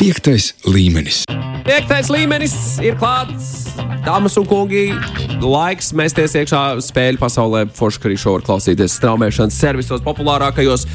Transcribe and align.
Piektais 0.00 0.54
līmenis. 0.64 1.26
Piektais 1.66 2.08
līmenis 2.08 2.54
ir 2.80 2.94
klāts. 2.96 3.66
Dāmas 4.00 4.32
un 4.40 4.46
kungi, 4.48 4.86
laiks 5.44 5.90
mēsties 5.92 6.38
iekšā 6.40 6.60
spēļu 6.86 7.18
pasaulē. 7.20 7.66
Forši, 7.76 8.00
ka 8.00 8.08
arī 8.08 8.14
šo 8.22 8.32
var 8.38 8.44
klausīties 8.46 8.94
straumēšanas 8.96 9.58
servisos 9.60 10.00
populārākajos. 10.06 10.86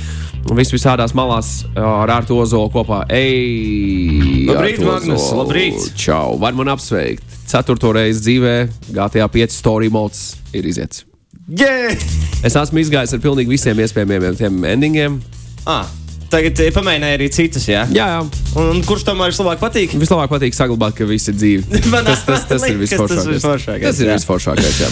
Vis 0.58 0.74
visādās 0.74 1.14
malās 1.14 1.52
ar 1.78 2.10
Artu 2.16 2.40
Ozolu 2.42 2.72
kopā. 2.74 3.04
Ej, 3.14 4.48
Labrīt, 4.50 4.82
Magnus, 4.82 5.28
labrīt. 5.38 5.86
Čau, 6.02 6.40
var 6.42 6.58
man 6.58 6.74
apsveikt. 6.74 7.36
Ceturto 7.46 7.92
reizi 7.94 8.24
dzīvē 8.26 8.56
GTA 8.90 9.28
5 9.36 9.54
story 9.54 9.92
modes 9.94 10.32
ir 10.50 10.66
iziets. 10.66 11.06
Yeah! 11.46 11.94
Es 12.42 12.58
esmu 12.58 12.82
izgājis 12.82 13.14
ar 13.14 13.22
pilnīgi 13.22 13.54
visiem 13.54 13.86
iespējamiem 13.86 14.42
tiem 14.42 14.66
endingiem. 14.72 15.22
Ah, 15.70 15.86
tagad 16.32 16.60
eh, 16.64 16.72
pamēģināju 16.76 17.18
arī 17.20 17.30
citus, 17.34 17.68
jā. 17.70 17.86
Jā, 17.94 18.08
jā. 18.16 18.20
Un 18.62 18.82
kurš 18.88 19.06
tomēr 19.08 19.34
vislabāk 19.34 19.62
patīk? 19.62 19.96
Vislabāk 20.04 20.32
patīk 20.32 20.58
saglabāt, 20.58 20.98
ka 20.98 21.08
viss 21.10 21.32
ir 21.32 21.38
dzīvi. 21.40 21.82
Tas, 22.06 22.22
tas, 22.28 22.46
tas 22.50 22.68
ir 22.70 22.78
visforšākais. 22.82 23.86
Tas 23.86 24.02
ir 24.04 24.12
visforšākais. 24.12 24.84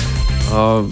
Uh, 0.53 0.87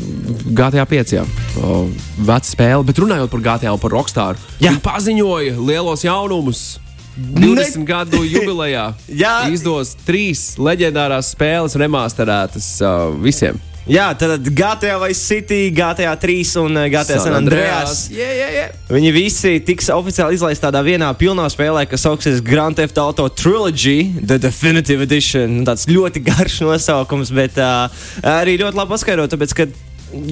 GTA 0.57 0.85
5. 0.89 1.15
Jā. 1.17 1.25
Uh, 1.61 1.89
Veca 2.21 2.47
spēle, 2.47 2.85
bet 2.87 3.01
runājot 3.01 3.31
par 3.33 3.43
GTA 3.47 3.73
un 3.75 3.81
par 3.81 3.93
Rockstar. 3.95 4.39
Jā. 4.63 4.75
Paziņoja 4.85 5.57
lielos 5.59 6.05
jaunumus. 6.05 6.63
20 7.11 7.83
gadu 7.85 8.21
jubilejā 8.33 8.85
Jā. 9.11 9.33
izdos 9.51 9.97
trīs 10.07 10.53
leģendārās 10.55 11.33
spēles 11.35 11.75
remasterētas 11.79 12.69
uh, 12.85 13.11
visiem. 13.21 13.59
Jā, 13.89 14.11
tad 14.13 14.45
GTA 14.45 14.99
Vice 15.01 15.23
City, 15.25 15.71
GTA 15.73 16.13
3 16.19 16.51
un 16.61 16.77
eh, 16.77 16.89
GTA 16.93 17.17
San 17.23 17.33
Andreas. 17.33 18.03
Jā, 18.13 18.27
jā, 18.37 18.49
jā. 18.53 18.65
Viņi 18.93 19.13
visi 19.15 19.53
tiks 19.65 19.89
oficiāli 19.89 20.37
izlaisti 20.37 20.61
tādā 20.67 20.83
vienā 20.85 21.09
pilnā 21.17 21.47
spēlē, 21.49 21.87
kas 21.89 22.05
sauksies 22.05 22.43
Grand 22.45 22.77
Theft 22.77 22.99
Auto 23.01 23.25
Trilogy, 23.33 24.11
The 24.21 24.37
Definitive 24.41 25.01
Edition. 25.07 25.63
Tāds 25.65 25.87
ļoti 25.89 26.21
garš 26.29 26.59
nosaukums, 26.67 27.33
bet 27.33 27.57
uh, 27.57 27.89
arī 28.37 28.59
ļoti 28.61 28.77
labi 28.77 28.93
paskaidrot, 28.93 29.33
tāpēc, 29.33 29.57
ka 29.57 29.67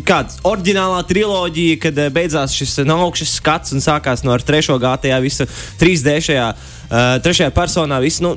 kāda 0.05 0.41
oriģinālā 0.45 1.01
triloģija, 1.09 1.83
kad 1.87 2.03
uh, 2.05 2.13
beidzās 2.13 2.53
šis 2.53 2.83
augšas 2.85 3.39
skats 3.41 3.73
un 3.73 3.81
sākās 3.81 4.21
no 4.27 4.35
ar 4.35 4.45
trešo 4.45 4.77
GTA, 4.77 5.17
visu 5.25 5.49
3D 5.81 6.19
šajā 6.29 6.51
uh, 6.53 7.15
trešajā 7.25 7.49
personā. 7.57 7.97
Visu, 8.05 8.27
nu, 8.29 8.35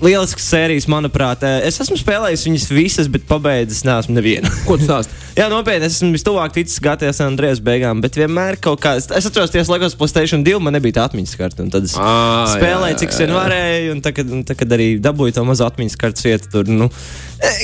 Lielisks 0.00 0.46
sērijas, 0.48 0.86
manuprāt. 0.88 1.42
Es 1.66 1.76
esmu 1.82 1.98
spēlējis 2.00 2.46
viņas 2.46 2.66
visas, 2.72 3.08
bet 3.12 3.26
pabeidzis 3.28 3.82
neesmu 3.84 4.14
nevienu. 4.16 4.48
Ko 4.68 4.78
tu 4.80 4.86
stāsti? 4.86 5.12
Jā, 5.36 5.46
nopietni, 5.52 5.86
es 5.86 5.98
esmu 5.98 6.14
vistuvāk 6.14 6.54
ticis 6.56 6.80
San 7.16 7.34
Andreas 7.34 7.60
beigām, 7.64 8.00
bet 8.00 8.16
vienmēr 8.16 8.56
kaut 8.64 8.80
kā. 8.80 8.94
Es 8.96 9.10
atceros, 9.12 9.52
ka 9.52 9.60
Latvijas 9.60 9.96
Playstation 10.00 10.44
2 10.46 10.60
man 10.64 10.74
nebija 10.76 10.96
tā 10.98 11.04
atmiņas 11.10 11.36
karte. 11.36 11.62
un 11.62 11.72
Tad 11.72 11.84
es 11.84 11.96
Ā, 12.00 12.12
spēlēju, 12.54 12.96
jā, 12.96 13.00
cik 13.02 13.12
jā. 13.12 13.28
varēju, 13.34 13.90
un 13.94 14.00
tad, 14.04 14.22
un 14.24 14.44
tad, 14.48 14.58
kad 14.62 14.72
arī 14.76 14.88
dabūju 15.04 15.36
to 15.36 15.44
mazu 15.48 15.66
atmiņas 15.68 15.98
kartes 16.00 16.24
vietu, 16.24 16.48
tur 16.54 16.70
nu, 16.72 16.88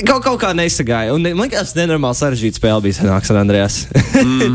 kaut, 0.05 0.21
kaut 0.27 0.37
kā 0.41 0.53
nesagāja. 0.57 1.15
Un 1.17 1.25
man 1.27 1.47
liekas, 1.47 1.73
nenormāli 1.77 2.21
sarežģīta 2.21 2.61
spēle 2.61 2.85
bija 2.85 2.99
senāk 3.01 3.25
San 3.25 3.41
Andreas. 3.41 3.87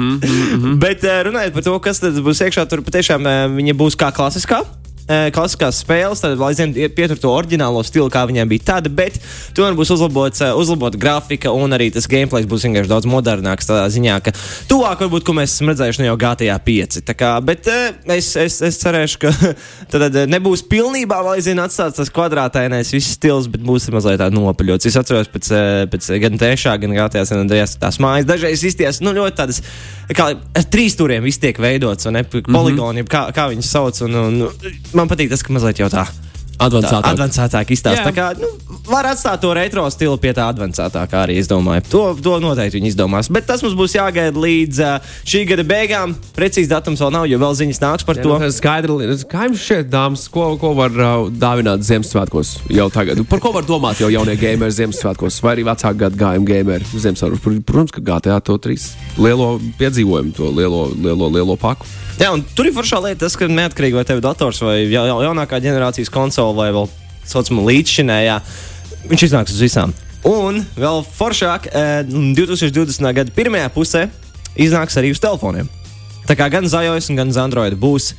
bet 0.85 1.03
eh, 1.03 1.19
runājot 1.29 1.59
par 1.59 1.67
to, 1.67 1.75
kas 1.83 2.03
tad 2.05 2.23
būs 2.23 2.47
iekšā, 2.47 2.69
tur 2.71 2.87
patiešām 2.87 3.27
viņa 3.59 3.77
būs 3.83 3.99
kā 3.99 4.15
klasiskā. 4.15 4.63
Eh, 5.09 5.29
Klasiskās 5.35 5.81
spēles, 5.83 6.21
tad 6.23 6.37
vēl 6.39 6.51
aizvien 6.51 6.73
pietur 6.95 7.19
to 7.21 7.33
oriģinālo 7.33 7.83
stilu, 7.87 8.09
kā 8.13 8.25
viņiem 8.29 8.51
bija 8.51 8.67
tāda, 8.75 8.93
bet 8.93 9.19
tomēr 9.57 9.77
būs 9.79 9.93
uzlabots, 9.95 10.43
eh, 10.45 10.53
uzlabota 10.59 11.01
grafika 11.01 11.53
un 11.55 11.75
arī 11.77 11.91
tas 11.95 12.09
gameplay 12.11 12.47
būs 12.49 12.67
vienkārši 12.67 12.91
daudz 12.91 13.09
modernāks. 13.11 13.69
Tādā 13.69 13.87
ziņā, 13.93 14.19
ka 14.25 14.35
tuvāk 14.71 15.05
varbūt, 15.05 15.27
ko 15.27 15.37
mēs 15.39 15.55
esam 15.55 15.73
redzējuši 15.73 16.03
no 16.03 16.11
jau 16.11 16.19
GTA 16.25 16.59
5. 16.67 17.01
Tā 17.09 17.17
Kā, 17.23 17.33
bet 17.45 17.69
eh, 17.71 17.93
es, 18.17 18.33
es, 18.41 18.61
es 18.65 18.81
cerēšu, 18.83 19.21
ka 19.23 19.33
tad 19.93 20.17
nebūs 20.31 20.65
pilnībā 20.71 21.21
vēl 21.23 21.39
aizvien 21.39 21.61
atstāts 21.63 22.01
tas 22.01 22.11
kvadrātainais 22.13 22.91
viss 22.95 23.17
stils, 23.19 23.51
bet 23.53 23.63
būs 23.63 23.91
mazliet 23.95 24.23
tā 24.23 24.31
nopaļots. 24.33 24.89
Es 24.89 24.99
atceros 24.99 25.31
pēc, 25.33 25.53
pēc 25.93 26.11
gan 26.25 26.41
tiešā, 26.41 26.79
gan 26.83 26.97
GTA 26.97 27.27
San 27.29 27.45
Andreas 27.45 27.77
tās 27.81 28.01
mājas. 28.03 28.27
Dažreiz 28.29 28.65
izties, 28.67 29.03
nu, 29.05 29.15
ļoti 29.17 29.39
tādas, 29.39 29.63
kā 30.11 30.29
ar 30.35 30.67
trīs 30.73 30.97
turiem 30.99 31.25
viss 31.25 31.41
tiek 31.43 31.59
veidots, 31.63 32.09
un 32.09 32.19
ne 32.19 32.25
poligoni, 32.27 33.07
kā, 33.09 33.27
kā 33.35 33.49
viņas 33.53 33.73
sauc. 33.77 34.03
Un, 34.09 34.19
un, 34.19 34.69
man 34.99 35.11
patīk 35.11 35.33
tas, 35.33 35.45
ka 35.45 35.55
mazliet 35.55 35.83
jau 35.83 35.91
tā. 35.93 36.07
Advancētāk. 36.63 37.07
Advancētāk 37.13 37.73
izstāsta. 37.75 38.05
Tā 38.09 38.13
kā 38.15 38.27
nu, 38.39 38.49
var 38.89 39.09
atstāt 39.13 39.41
to 39.43 39.53
retro 39.57 39.85
stilu 39.91 40.19
pie 40.21 40.35
tā 40.37 40.47
advancētākā 40.53 41.23
arī, 41.27 41.39
es 41.41 41.49
domāju. 41.51 41.85
To, 41.93 42.03
to 42.23 42.37
noteikti 42.43 42.79
viņi 42.79 42.93
izdomās. 42.93 43.31
Bet 43.33 43.47
tas 43.49 43.63
mums 43.65 43.75
būs 43.79 43.97
jāgaida 43.97 44.39
līdz 44.39 44.83
šī 45.29 45.43
gada 45.49 45.65
beigām. 45.67 46.15
Precīzi 46.37 46.71
datums 46.71 47.03
vēl 47.03 47.13
nav, 47.15 47.27
jo 47.31 47.41
vēl 47.43 47.57
ziņas 47.63 47.83
nāks 47.83 48.07
par 48.07 48.21
Jā, 48.21 48.27
to. 48.27 48.37
nu, 48.43 48.51
skaidri, 48.55 49.19
kā 49.31 49.49
jums 49.49 49.65
šķiet, 49.65 49.91
dāmas, 49.93 50.27
ko, 50.33 50.53
ko 50.61 50.75
var 50.79 50.95
uh, 50.95 51.27
dāvināt 51.33 51.83
Ziemassvētkos 51.87 52.55
jau 52.73 52.89
tagad? 52.95 53.23
Par 53.31 53.43
ko 53.43 53.55
var 53.57 53.67
domāt 53.69 54.03
jau 54.03 54.11
jaunie 54.13 54.37
gameri 54.41 54.75
Ziemassvētkos, 54.77 55.41
vai 55.45 55.57
arī 55.57 55.67
vecāku 55.71 56.03
gadu 56.05 56.21
gājumu 56.23 56.49
gameri 56.49 56.87
Ziemassvētkos? 56.93 57.43
Pr- 57.43 57.61
Protams, 57.73 57.95
ka 57.97 58.05
GTA 58.07 58.39
to 58.45 58.59
trīs 58.63 58.93
lielo 59.19 59.57
piedzīvojumu, 59.81 60.35
to 60.37 60.51
lielo, 60.55 60.87
lielo, 60.95 61.31
lielo 61.33 61.59
paku. 61.61 61.87
Jā, 62.21 62.29
un 62.35 62.43
tur 62.57 62.69
ir 62.69 62.75
foršā 62.77 62.99
lieta, 63.03 63.25
tas, 63.25 63.37
ka 63.39 63.49
neatkarīgi 63.49 63.97
vai 63.97 64.05
tev 64.09 64.21
ir 64.21 64.25
dators 64.27 64.61
vai 64.63 64.83
ja, 64.85 65.05
ja, 65.09 65.17
jaunākā 65.27 65.61
ģenerācijas 65.65 66.13
konsole 66.13 66.55
vai 66.59 66.69
vēl 66.75 66.91
saucamā 67.29 67.65
līdzšinējā, 67.71 68.39
viņš 69.11 69.25
iznāks 69.29 69.55
uz 69.55 69.63
visām. 69.65 69.95
Un 70.29 70.61
vēl 70.77 71.01
foršāk, 71.17 71.71
eh, 71.73 72.03
2020. 72.07 73.15
gada 73.17 73.33
pirmajā 73.35 73.71
pusē 73.75 74.05
iznāks 74.55 74.99
arī 75.01 75.11
uz 75.11 75.23
telefoniem. 75.23 75.71
Tā 76.29 76.37
kā 76.39 76.51
gan 76.53 76.69
Zajos, 76.69 77.09
gan 77.17 77.33
Android 77.33 77.75
būs 77.75 78.13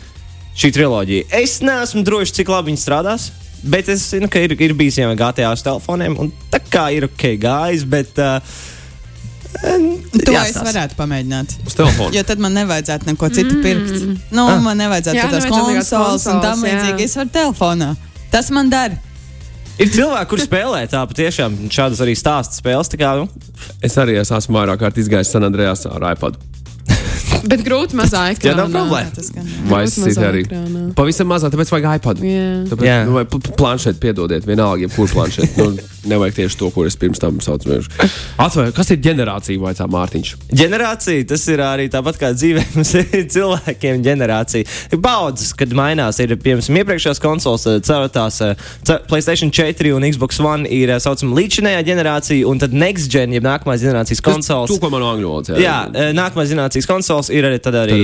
šī 0.58 0.74
triloģija. 0.74 1.30
Es 1.32 1.62
neesmu 1.64 2.03
drošs, 2.03 2.34
cik 2.36 2.52
labi 2.52 2.74
viņi 2.74 2.82
strādās. 2.82 3.30
Bet 3.64 3.88
es 3.88 4.03
zinu, 4.12 4.28
ka 4.28 4.42
ir, 4.44 4.52
ir 4.59 4.74
bijis 4.76 4.98
jau 5.00 5.14
GTA 5.16 5.53
uz 5.56 5.62
telefoniem, 5.64 6.18
un 6.20 6.34
tā 6.52 6.59
kā 6.59 6.90
ir 6.92 7.06
ok, 7.08 7.38
gājis. 7.40 7.86
Bet, 7.88 8.18
uh, 8.20 8.42
To 9.53 10.36
es 10.40 10.58
varētu 10.58 10.97
pamēģināt. 10.97 11.56
Uz 11.68 11.78
telefona. 11.78 12.12
Jo 12.16 12.24
tad 12.28 12.41
man 12.44 12.56
nevajadzētu 12.58 13.09
neko 13.12 13.30
citu 13.34 13.62
pirkt. 13.64 13.94
Nu, 14.34 14.47
ah. 14.47 14.59
Man 14.64 14.80
nevajadzētu 14.81 15.18
Jā, 15.18 15.30
tās 15.31 15.47
nekādas 15.47 15.90
konsoles 15.90 16.28
un 16.28 16.41
tam 16.44 16.62
konsoles, 16.62 16.69
līdzīgi. 16.69 17.08
Es 17.09 17.18
varu 17.19 17.34
telefonā. 17.38 17.90
Tas 18.34 18.50
man 18.56 18.72
dara. 18.74 18.97
Ir 19.81 19.90
cilvēki, 19.90 20.30
kuriem 20.30 20.47
spēlē 20.47 20.84
tā 20.90 21.02
patiešām 21.09 21.56
šādas 21.74 22.02
arī 22.06 22.14
stāstu 22.18 22.59
spēles. 22.62 22.91
Kā, 22.94 23.16
nu, 23.22 23.30
Es 23.84 23.97
arī 24.00 24.18
es 24.22 24.31
esmu 24.34 24.58
vairāk 24.59 24.81
kārt 24.84 25.00
izgājis 25.02 25.31
San 25.34 25.46
Andrejas 25.47 25.85
ar 25.90 26.06
iPad. 26.14 26.38
Bet 27.52 27.64
grūti 27.66 27.98
mazā 28.00 28.26
Jā, 28.30 28.36
ekrānā. 28.38 28.56
nav 28.68 28.72
problēma. 28.78 29.14
Tas 29.16 29.31
jā. 29.36 29.44
Vai 29.70 29.84
es 29.88 29.98
mazā 30.00 30.14
citu 30.14 30.28
arī? 30.30 30.44
ekrānā. 30.48 30.84
Pavisam 30.98 31.28
mazā, 31.28 31.50
tāpēc 31.54 31.72
vajag 31.76 31.88
iPad. 32.00 32.22
Jā. 32.24 32.46
Tāpēc, 32.72 32.88
Jā. 32.88 32.98
nu, 33.08 33.18
vai 33.18 33.26
pl- 33.26 33.42
pl- 33.44 33.56
planšeti, 33.59 34.00
piedodiet, 34.04 34.46
vienalga, 34.48 34.86
jebkurš 34.88 35.16
planšets. 35.18 35.58
Nu, 35.59 35.68
nevajag 36.14 36.36
tieši 36.42 36.58
to, 36.59 36.70
ko 36.76 36.86
es 36.88 36.96
pirms 37.00 37.20
tam 37.22 37.38
saucu. 37.44 37.80
Atvainojiet, 38.38 38.76
kas 38.76 38.90
ir 38.92 39.00
ģenerācija 39.06 39.59
vai 39.62 39.72
tā 39.78 39.86
Mārtiņš? 39.92 40.32
ģenerācija 40.59 41.28
tas 41.30 41.44
ir 41.52 41.62
arī 41.64 41.86
tāpat 41.92 42.18
kā 42.20 42.32
dzīvē. 42.36 42.64
Mums 42.76 42.94
ir 43.00 43.28
cilvēkiem 43.32 44.02
ģenerācija. 44.06 44.68
Ir 44.96 45.02
baudas, 45.03 45.52
kad 45.58 45.72
mainās. 45.78 46.20
Ir 46.24 46.36
piemēram 46.40 46.80
iepriekšējās 46.84 47.22
konsoles, 47.24 47.66
eh, 47.72 47.80
ceturtās, 47.86 48.40
eh, 48.44 49.00
PlayStation 49.09 49.52
4 49.53 49.94
un 49.96 50.03
Xbox 50.12 50.40
One 50.44 50.68
ir 50.68 50.92
tā 50.92 51.00
saucamā 51.03 51.38
līdzinējā 51.40 51.84
ģenerācija, 51.88 52.48
un 52.52 52.59
tad 52.62 52.74
Next 52.76 53.12
Gen, 53.14 53.32
jeb 53.36 53.44
nākamās 53.48 53.84
ģenerācijas 53.84 54.24
konsoles. 54.26 54.72
Tu, 54.74 54.80
ko 54.84 54.90
man 54.94 55.06
angļu 55.08 55.30
valodā. 55.32 55.59
Jā, 55.62 55.78
eh, 55.94 56.12
nākamās 56.18 56.52
ģenerācijas 56.52 56.90
konsoles 56.90 57.32
ir 57.34 57.50
arī, 57.50 57.60
tad 57.64 57.76
arī 57.86 58.00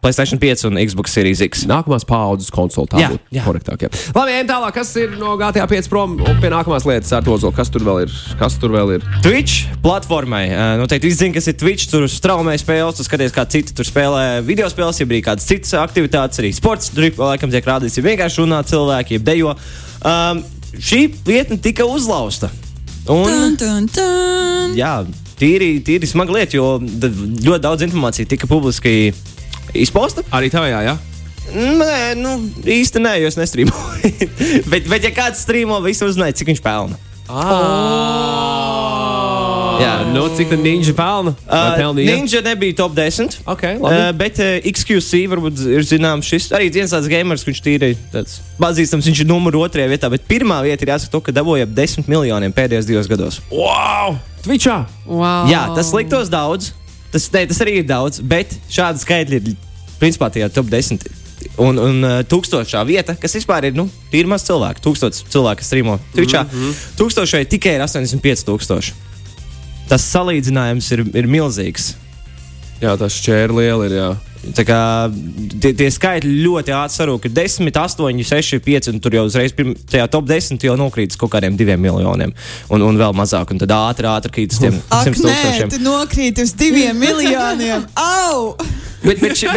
PlayStation 0.00 0.38
5 0.40 0.62
un 0.70 0.78
Xbox 0.80 1.12
Series 1.12 1.42
X. 1.44 1.66
Nākamās 1.68 2.06
paudzes 2.08 2.48
konsole 2.48 2.88
tā 2.88 3.02
Jā, 3.02 3.10
būtu 3.12 3.36
jā. 3.36 3.42
korektāk. 3.44 3.82
Jā. 3.84 3.90
Labi, 4.16 4.32
ejam 4.32 4.46
tālāk. 4.48 4.72
Kas 4.78 4.94
ir 4.96 5.10
no 5.20 5.34
GTA 5.36 5.66
5 5.68 5.90
prom 5.92 6.14
un 6.24 6.38
pie 6.40 6.48
nākamās 6.54 6.86
lietas 6.88 7.12
ar 7.12 7.26
to 7.26 7.34
zolu? 7.42 7.52
Kas 7.58 7.68
tur 7.68 7.84
vēl 7.84 8.06
ir? 8.06 8.14
Kas 8.40 8.56
tur 8.62 8.72
vēl 8.72 8.94
ir? 8.96 9.04
Twitch 9.20 9.66
platformai. 9.84 10.46
Noteikti 10.80 11.10
visi 11.10 11.20
zina, 11.20 11.36
kas 11.36 11.50
ir 11.52 11.58
Twitch. 11.60 11.90
Tur 11.92 12.08
straumē 12.08 12.56
spēles, 12.62 12.96
tu 12.96 13.04
skaties, 13.04 13.34
kā 13.36 13.44
citi 13.52 13.76
tur 13.76 13.84
spēlē 13.84 14.24
video 14.48 14.70
spēles, 14.72 15.02
ja 15.02 15.08
arī 15.10 15.20
kādas 15.28 15.44
citas 15.52 15.76
aktivitātes, 15.82 16.40
arī 16.40 16.54
sports. 16.56 16.88
Tur 16.96 17.10
laikam 17.20 17.52
tiek 17.52 17.68
rādīts, 17.68 18.00
ja 18.00 18.06
vienkārši 18.08 18.40
runā 18.46 18.64
cilvēki, 18.72 19.20
ja 19.20 19.26
dejo. 19.28 19.52
Um, 20.00 20.40
šī 20.80 21.10
vietne 21.28 21.60
tika 21.60 21.84
uzlausta. 21.84 22.48
Un, 23.10 23.26
Tun, 23.28 23.54
tun, 23.60 23.86
tun. 23.92 24.74
jā, 24.80 24.94
tīri, 25.40 25.70
tīri 25.84 26.08
smaga 26.08 26.36
lieta, 26.36 26.58
jo 26.58 26.76
ļoti 26.80 27.62
daudz 27.64 27.86
informācijas 27.86 28.30
tika 28.30 28.50
publiski 28.50 29.12
izposta. 29.76 30.24
Arī 30.36 30.52
tavējā, 30.52 30.82
jā? 30.88 30.98
Nē, 31.50 32.14
nu 32.20 32.36
īsti 32.62 33.02
nē, 33.02 33.16
jo 33.24 33.30
es 33.30 33.38
nestrīmoju. 33.40 34.12
bet, 34.72 34.86
bet, 34.86 35.06
ja 35.06 35.14
kāds 35.14 35.42
strīmo, 35.46 35.80
visi 35.84 36.06
uzzināja, 36.06 36.36
cik 36.38 36.52
viņš 36.52 36.62
pelna. 36.64 36.98
Jā, 39.80 39.92
nu, 40.10 40.24
cik 40.34 40.50
tad 40.50 40.62
ninja 40.64 40.92
pelna? 40.98 41.32
Uh? 41.46 41.92
Ninja 41.96 42.42
nebija 42.44 42.76
top 42.82 42.94
10. 42.96 43.38
Ok, 43.50 43.64
labi. 43.80 43.96
Uh, 43.96 44.08
bet 44.18 44.40
uh, 44.42 44.58
XQC 44.70 45.22
varbūt 45.30 45.62
ir 45.78 45.86
zināms 45.86 46.28
šis 46.28 46.50
arī 46.56 46.68
viens 46.74 46.92
tāds 46.92 47.08
gamers, 47.10 47.46
kurš 47.46 47.62
tīri 47.64 47.94
tāds 48.12 48.40
pazīstams. 48.60 49.08
Viņš 49.08 49.24
ir 49.24 49.30
numur 49.30 49.56
otrajā 49.62 49.88
vietā, 49.90 50.10
bet 50.12 50.26
pirmā 50.30 50.60
vieta 50.66 50.84
ir 50.86 50.94
jāsaka 50.96 51.14
to, 51.14 51.22
ka 51.24 51.34
dabūja 51.38 51.68
ap 51.68 51.78
10 51.78 52.10
miljoniem 52.10 52.54
pēdējos 52.56 52.90
divos 52.90 53.10
gados. 53.10 53.40
Wow! 53.54 54.18
Twitchā! 54.44 54.76
Wow. 55.06 55.48
Jā, 55.50 55.66
tas 55.76 55.92
liktos 55.96 56.30
daudz. 56.32 56.72
Tas, 57.10 57.26
ne, 57.34 57.42
tas 57.50 57.58
arī 57.64 57.80
ir 57.80 57.88
daudz, 57.88 58.20
bet 58.22 58.54
šādi 58.70 59.02
skaitļi 59.02 59.40
ir 59.40 59.56
principā 60.00 60.30
tie 60.32 60.46
top 60.52 60.70
10. 60.70 61.02
Un, 61.60 61.78
un 61.80 62.04
uh, 62.04 62.18
tūkstošā 62.28 62.82
vieta, 62.86 63.16
kas 63.18 63.34
vispār 63.36 63.70
ir 63.70 63.76
nu, 63.76 63.86
pirmā 64.12 64.38
cilvēka, 64.40 64.82
tūkstoš 64.84 65.24
cilvēku, 65.32 65.62
kas 65.62 65.70
strīmo 65.72 65.96
Twitchā, 66.14 66.44
mm 66.44 66.50
-hmm. 66.56 66.82
tūkstošai 67.00 67.44
tikai 67.50 67.74
ir 67.78 67.84
85,000. 67.84 68.92
Tas 69.88 70.04
salīdzinājums 70.14 70.92
ir, 70.94 71.04
ir 71.18 71.26
milzīgs. 71.26 71.94
Jā, 72.80 72.96
tas 72.96 73.16
šķēri 73.18 73.56
liela 73.56 73.88
ir. 73.88 73.96
Jā. 73.98 74.10
Tā 74.56 74.64
kā, 74.64 74.78
tie, 75.60 75.74
tie 75.76 75.88
skaitļi 75.92 76.30
ļoti 76.46 76.72
ātri 76.72 76.96
sarūk. 76.96 77.26
Ir 77.28 77.34
10, 77.36 77.68
8, 77.76 78.22
6, 78.24 78.60
5, 78.64 78.88
un 78.92 79.00
tur 79.04 79.16
jau 79.18 79.24
uzreiz 79.28 79.52
pirm, 79.56 79.74
tajā 79.92 80.06
top 80.12 80.28
10 80.30 80.64
jau 80.64 80.76
nokrīt 80.80 81.12
uz 81.12 81.20
kaut 81.20 81.34
kādiem 81.34 81.58
diviem 81.60 81.80
miljoniem. 81.84 82.32
Un, 82.72 82.84
un 82.88 83.00
vēl 83.00 83.16
mazāk, 83.16 83.52
un 83.52 83.60
tad 83.60 83.74
ātri, 83.76 84.08
ātri 84.08 84.34
krīt 84.38 84.56
uz 84.56 84.62
tiem 84.62 84.78
Ak, 84.88 85.04
100 85.04 85.12
nē, 85.12 85.34
tūkstošiem. 85.36 85.72
tu 85.74 85.82
nokrīt 85.84 86.40
uz 86.40 86.54
diviem 86.56 86.96
miljoniem. 86.96 87.84
Au! 88.00 88.54
Bet, 89.04 89.20
bet, 89.20 89.36
ši, 89.36 89.48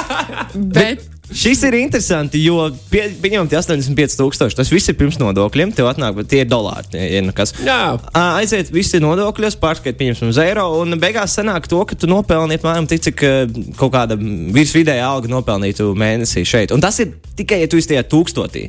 bet, 0.76 1.06
Bet 1.06 1.15
šis 1.34 1.62
ir 1.66 1.76
interesanti, 1.78 2.40
jo 2.44 2.68
pie, 2.90 3.06
pieņemot 3.22 3.52
85,000. 3.58 4.56
Tas 4.58 4.72
viss 4.72 4.90
ir 4.90 4.96
pirms 4.98 5.18
nodokļiem. 5.20 5.72
Tev 5.76 5.90
atnāk, 5.90 6.16
bet 6.20 6.30
tie 6.32 6.42
ir 6.44 6.50
dolāri. 6.50 6.88
Ir 6.96 7.26
nekas. 7.26 7.54
Jā. 7.66 7.96
Aiziet 8.38 8.72
visi 8.74 9.00
nodokļos, 9.02 9.58
pārskait, 9.62 9.98
pieņemsim, 9.98 10.30
uz 10.32 10.40
eiro. 10.42 10.68
Un 10.82 10.98
beigās 11.02 11.36
sanāk 11.38 11.68
to, 11.70 11.82
ka 11.88 11.98
tu 11.98 12.10
nopelni 12.10 12.58
apmēram 12.60 12.88
tik, 12.90 13.04
cik 13.08 13.24
ā, 13.26 13.34
kaut 13.78 13.94
kāda 13.96 14.18
virsvidēja 14.18 15.06
alga 15.08 15.32
nopelnītu 15.32 15.92
mēnesī 15.98 16.46
šeit. 16.46 16.74
Un 16.74 16.84
tas 16.84 16.98
ir 17.02 17.16
tikai, 17.38 17.62
ja 17.64 17.70
tu 17.70 17.80
esi 17.80 17.94
tajā 17.94 18.06
tūkstotī. 18.10 18.68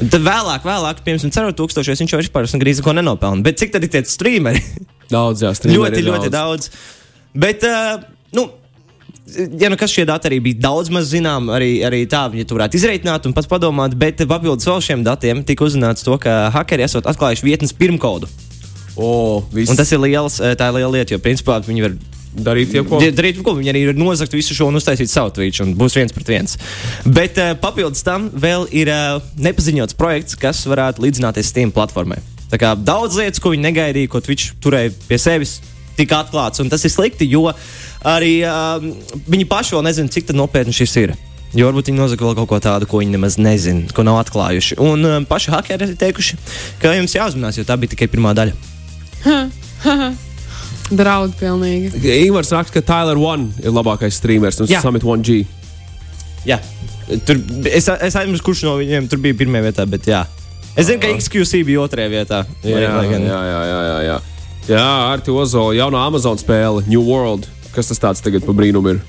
Tad 0.00 0.22
vēlāk, 0.24 0.64
vēlāk, 0.64 1.02
piemēram, 1.04 1.32
cerot 1.34 1.58
tūkstošos, 1.58 2.00
viņš 2.00 2.14
jau 2.14 2.22
vispār 2.22 2.48
gandrīz 2.48 2.80
neko 2.80 2.94
nenopelna. 2.96 3.44
Bet 3.44 3.60
cik 3.60 3.74
tad 3.74 3.84
ir 3.84 3.92
tie 3.92 4.00
streameri? 4.08 4.62
Daudz, 5.12 5.42
jā, 5.44 5.52
ļoti, 5.68 6.04
ļoti 6.06 6.30
daudz. 6.32 6.70
Bet, 7.36 7.66
uh, 7.68 8.00
nu, 8.36 8.46
ja 9.60 9.70
nu 9.72 9.78
kas 9.80 9.92
šie 9.94 10.04
dati 10.08 10.30
arī 10.30 10.40
bija 10.44 10.60
daudz 10.66 10.90
maz 10.92 11.10
zinām, 11.12 11.50
arī, 11.54 11.80
arī 11.86 12.04
tā 12.10 12.26
viņi 12.32 12.46
to 12.48 12.58
varētu 12.58 12.78
izreikināt 12.80 13.26
un 13.28 13.34
pats 13.36 13.50
padomāt, 13.50 13.96
bet 13.98 14.22
papildus 14.28 14.68
vēl 14.68 14.84
šiem 14.84 15.04
datiem 15.06 15.44
tika 15.46 15.66
uzzināts 15.66 16.06
to, 16.06 16.16
ka 16.20 16.48
hakeri 16.54 16.86
esat 16.86 17.08
atklājuši 17.10 17.46
vietnes 17.46 17.76
pirmkodu. 17.76 18.30
O, 19.00 19.40
viss. 19.52 19.70
Un 19.70 19.78
tas 19.78 19.90
ir 19.92 20.00
liels, 20.02 20.40
eh, 20.42 20.56
tā 20.58 20.68
ir 20.68 20.80
liela 20.80 20.92
lieta, 20.98 21.14
jo 21.14 21.22
principā 21.22 21.60
viņi 21.64 21.84
var 21.86 21.94
darīt 22.34 22.74
jau 22.74 22.84
ko. 22.86 23.00
Darīt, 23.02 23.40
ko 23.44 23.54
viņi 23.58 23.72
arī 23.72 23.84
ir 23.88 23.98
nozagt 23.98 24.34
visu 24.34 24.54
šo 24.56 24.68
un 24.70 24.78
uztaisīt 24.78 25.10
savu 25.10 25.32
tvītu, 25.34 25.64
un 25.64 25.74
būs 25.78 25.96
viens 25.98 26.14
pret 26.14 26.30
viens. 26.30 26.58
Bet 27.06 27.38
uh, 27.40 27.54
papildus 27.58 28.04
tam 28.06 28.28
vēl 28.30 28.68
ir 28.76 28.90
uh, 28.92 29.22
nepaziņots 29.40 29.98
projekts, 29.98 30.38
kas 30.38 30.62
varētu 30.70 31.06
līdzināties 31.06 31.50
Steam 31.50 31.74
platformai. 31.74 32.20
Tā 32.50 32.58
kā 32.58 32.74
daudz 32.74 33.18
lietas, 33.18 33.42
ko 33.42 33.52
viņi 33.54 33.66
negaidīja, 33.68 34.10
ko 34.10 34.22
Twitch 34.22 34.56
turēja 34.62 34.92
pie 35.06 35.18
sevis, 35.22 35.58
tika 36.00 36.22
atklāts, 36.24 36.62
un 36.62 36.72
tas 36.72 36.84
ir 36.84 36.92
slikti, 36.92 37.28
jo 37.30 37.46
arī 38.06 38.40
uh, 38.48 38.80
viņi 39.30 39.48
paši 39.50 39.76
vēl 39.76 39.84
nezina, 39.86 40.12
cik 40.12 40.32
nopietni 40.36 40.74
šis 40.76 40.96
ir. 41.04 41.14
Jo 41.56 41.66
varbūt 41.66 41.90
viņi 41.90 41.98
nozaga 41.98 42.28
vēl 42.28 42.36
kaut 42.38 42.50
ko 42.52 42.58
tādu, 42.62 42.86
ko 42.86 43.00
viņi 43.02 43.16
nemaz 43.16 43.36
nezina, 43.40 43.88
ko 43.94 44.04
nav 44.06 44.20
atklājuši. 44.22 44.78
Un 44.82 45.06
uh, 45.06 45.20
paši 45.28 45.54
hakeri 45.54 45.92
ir 45.92 46.00
teikuši, 46.00 46.40
ka 46.82 46.94
jums 46.96 47.16
jāuzmanās, 47.16 47.58
jo 47.58 47.66
tā 47.66 47.78
bija 47.80 47.94
tikai 47.96 48.10
pirmā 48.12 48.34
daļa. 48.38 48.56
draud 50.90 51.34
pilnīgi. 51.38 51.92
Ingūns 52.26 52.50
raksta, 52.54 52.78
ka 52.78 52.84
Tyler 52.86 53.18
One 53.20 53.50
ir 53.62 53.74
labākais 53.74 54.18
streamers 54.18 54.60
un. 54.62 54.70
Summit 54.70 55.06
1G. 55.06 55.42
Jā, 56.48 56.56
tur 57.28 57.40
es, 57.68 57.86
es 57.90 58.16
aizmirsu, 58.16 58.44
kurš 58.46 58.64
no 58.64 58.76
viņiem 58.80 59.10
tur 59.12 59.20
bija 59.22 59.36
pirmajā 59.42 59.66
vietā, 59.68 59.86
bet 59.90 60.08
jā. 60.08 60.24
Es 60.78 60.86
zinu, 60.88 61.00
ka 61.02 61.10
XQC 61.12 61.64
bija 61.68 61.82
otrajā 61.84 62.12
vietā. 62.12 62.44
Jā, 62.64 62.78
jā, 62.86 62.92
jā, 63.10 63.18
jā, 63.20 63.80
jā, 63.90 63.98
jā. 64.06 64.18
Jā, 64.70 64.86
Arti 65.10 65.32
Ozola, 65.34 65.72
jaunā 65.74 66.04
Amazon 66.06 66.38
spēle, 66.38 66.84
New 66.86 67.02
World. 67.02 67.48
Kas 67.74 67.88
tas 67.90 67.98
tāds 68.02 68.22
tagad 68.22 68.44
par 68.46 68.54
brīnumu 68.58 68.96
ir? 68.96 69.00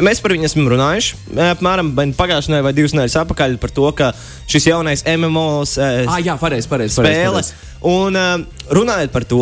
Mēs 0.00 0.20
par 0.22 0.32
viņu 0.32 0.46
esam 0.46 0.68
runājuši. 0.70 1.16
eh, 1.34 1.50
Apmēram 1.54 1.90
pagājušajā 2.16 2.52
nedēļā 2.54 2.64
vai 2.64 2.72
divas 2.76 2.92
nedēļas 2.94 3.16
atpakaļ 3.24 3.56
par 3.60 3.72
to, 3.74 3.88
ka 3.96 4.10
šis 4.48 4.68
jaunais 4.70 5.02
MMO 5.04 5.44
eh, 5.66 6.06
Ah, 6.08 6.20
jā, 6.24 6.36
pareizi, 6.40 6.68
pareizi. 6.70 6.94
spēle. 6.96 7.42
Un 7.90 8.16
uh, 8.16 8.44
runājot 8.76 9.12
par 9.12 9.24
to, 9.24 9.38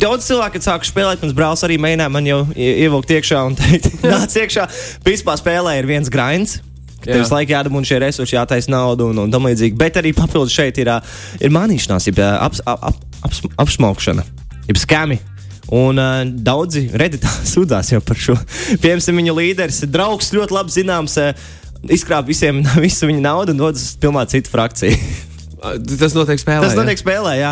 daudz 0.00 0.26
cilvēku, 0.28 0.58
kad 0.58 0.66
sāku 0.68 0.88
spēlēt, 0.88 1.22
mans 1.24 1.32
brālis 1.36 1.64
arī 1.64 1.78
mēģināja 1.80 2.12
man 2.12 2.26
jau 2.28 2.40
ie- 2.54 2.74
ievilkt 2.86 3.12
iekšā 3.16 3.40
un 3.48 3.56
teikt, 3.56 3.90
nāc 4.04 4.36
iekšā. 4.36 4.66
Principā 5.04 5.36
spēlē 5.40 5.78
ir 5.80 5.88
viens 5.88 6.08
grinds. 6.12 6.58
Tev 7.00 7.16
visu 7.22 7.32
laiku 7.32 7.54
jādabūna 7.56 7.88
šie 7.88 7.96
resursi, 8.04 8.36
jātaisa 8.36 8.68
nauda 8.68 9.06
un, 9.08 9.16
un 9.24 9.30
tam 9.32 9.48
līdzīgi. 9.48 9.72
Bet 9.80 9.96
arī 9.96 10.12
papildus 10.16 10.52
šeit 10.52 10.76
ir, 10.84 10.90
ā, 10.92 10.98
ir 11.40 11.48
manīšanās, 11.56 12.10
jeb 12.10 12.20
ā, 12.20 12.34
aps, 12.44 12.60
ap, 12.68 12.82
ap, 12.92 12.98
aps, 13.24 13.40
apsmaukšana, 13.64 14.26
jeb 14.70 14.80
skami. 14.80 15.20
Un 15.70 16.00
uh, 16.02 16.24
daudzi 16.26 16.88
redītā 16.98 17.30
sūdzās 17.52 17.92
jau 17.94 18.02
par 18.02 18.18
šo. 18.18 18.36
Piemēram, 18.82 19.22
viņa 19.22 19.34
līderis, 19.36 19.82
draugs 19.90 20.32
ļoti 20.34 20.56
labi 20.56 20.74
zināms, 20.74 21.16
uh, 21.22 21.48
izkrāp 21.88 22.28
visiem 22.28 22.62
visu 22.84 23.08
viņa 23.10 23.26
naudu 23.26 23.54
un 23.54 23.66
dodas 23.66 23.90
uz 23.90 23.98
pilnīgi 24.00 24.36
citu 24.36 24.54
frakciju. 24.54 25.02
Tas 25.60 26.14
notiek 26.16 26.40
spēlē. 26.40 26.64
Tas 26.64 26.76
notiek 26.78 26.96
spēlē, 26.96 27.34
jā. 27.36 27.50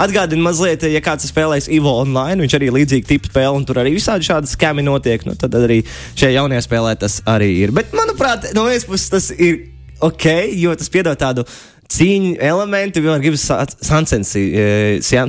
Atgādini 0.00 0.40
mazliet, 0.40 0.86
ja 0.88 1.02
kāds 1.04 1.26
ir 1.26 1.32
spēlējis 1.34 1.68
Evo 1.76 1.92
online, 2.00 2.40
viņš 2.40 2.54
arī 2.56 2.70
līdzīgi 2.72 3.04
tipu 3.10 3.28
spēle, 3.28 3.52
un 3.58 3.66
tur 3.68 3.82
arī 3.82 3.92
visādi 3.92 4.24
šādi 4.24 4.48
skami 4.48 4.84
notiek. 4.86 5.26
Nu, 5.28 5.36
tad 5.36 5.58
arī 5.60 5.82
šajā 6.16 6.38
jaunajā 6.38 6.62
spēlē 6.64 6.94
tas 7.02 7.18
arī 7.28 7.50
ir. 7.66 7.74
Bet, 7.76 7.92
manuprāt, 7.96 8.48
no 8.56 8.64
vienas 8.70 8.88
puses 8.88 9.12
tas 9.12 9.28
ir 9.36 9.66
ok, 10.02 10.26
jo 10.64 10.72
tas 10.80 10.90
piedāvā 10.92 11.18
tādu 11.20 11.44
cīņu 11.92 12.34
elementu, 12.42 13.02
vienmēr 13.04 13.22
gribas 13.24 13.46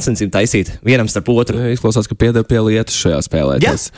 sensību 0.04 0.34
taisīt 0.34 0.76
vienam 0.86 1.10
starp 1.12 1.32
otru. 1.34 1.60
Jā, 1.60 1.76
Izklausās, 1.76 2.10
ka 2.10 2.18
pieder 2.20 2.46
pie 2.48 2.62
lietas 2.64 2.98
šajā 3.00 3.22
spēlē. 3.28 3.60
Jā. 3.64 3.76
Tas 3.76 3.92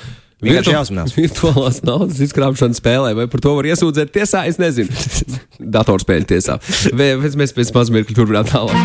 Vienkārši 0.43 0.73
jāuzmanās. 0.75 1.13
Virtuālās 1.15 1.79
naudas 1.87 2.19
izkrāpšana 2.25 2.77
spēlē, 2.77 3.13
vai 3.17 3.25
par 3.31 3.41
to 3.43 3.55
var 3.57 3.69
iesūdzēt 3.71 4.11
tiesā, 4.13 4.43
es 4.49 4.59
nezinu. 4.61 4.91
Datorspēļu 5.77 6.29
tiesā. 6.35 6.59
Vai 6.97 7.13
mēs 7.39 7.55
pēc 7.55 7.73
maz 7.77 7.93
mirkļa 7.95 8.19
turpinām 8.19 8.51
tālāk. 8.51 8.77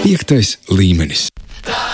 Piektais 0.00 0.56
līmenis. 0.72 1.28
I 1.60 1.89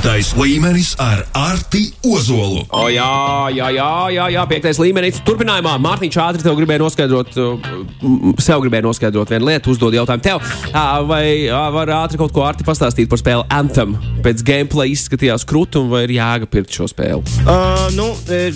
Piektais 0.00 0.30
līmenis 0.32 0.94
ar 0.96 1.18
Arti 1.36 1.82
Ozolu. 2.08 2.62
O, 2.72 2.86
jā, 2.88 3.04
jā, 3.52 3.66
jā, 3.76 3.88
jā, 4.14 4.28
jā, 4.32 4.44
piektais 4.48 4.78
līmenis. 4.80 5.18
Turpinājumā 5.26 5.74
Mārtiņš 5.84 6.16
ātri 6.24 6.46
tev 6.46 6.56
gribēja 6.56 6.80
noskaidrot, 6.80 7.36
uh, 7.36 7.68
sev 8.40 8.64
gribēja 8.64 8.86
noskaidrot 8.86 9.28
vienu 9.28 9.50
lietu, 9.50 9.74
uzdod 9.74 9.98
jautājumu 9.98 10.24
tev. 10.24 10.40
Ā, 10.72 10.86
Vai 11.04 11.52
var 11.76 11.92
ātri 11.98 12.16
kaut 12.16 12.32
ko 12.32 12.46
Arti 12.48 12.64
pastāstīt 12.64 13.12
par 13.12 13.20
spēli 13.20 13.44
Anthem? 13.52 13.92
Pēc 14.24 14.40
gameplay 14.40 14.94
izskatījās 14.94 15.44
krūti, 15.44 15.84
un 15.84 15.92
vai 15.92 16.06
ir 16.06 16.16
jēga 16.16 16.48
pirkt 16.48 16.80
šo 16.80 16.88
spēli? 16.88 17.20
Uh, 17.44 17.90
nu, 17.92 18.14
e, 18.32 18.54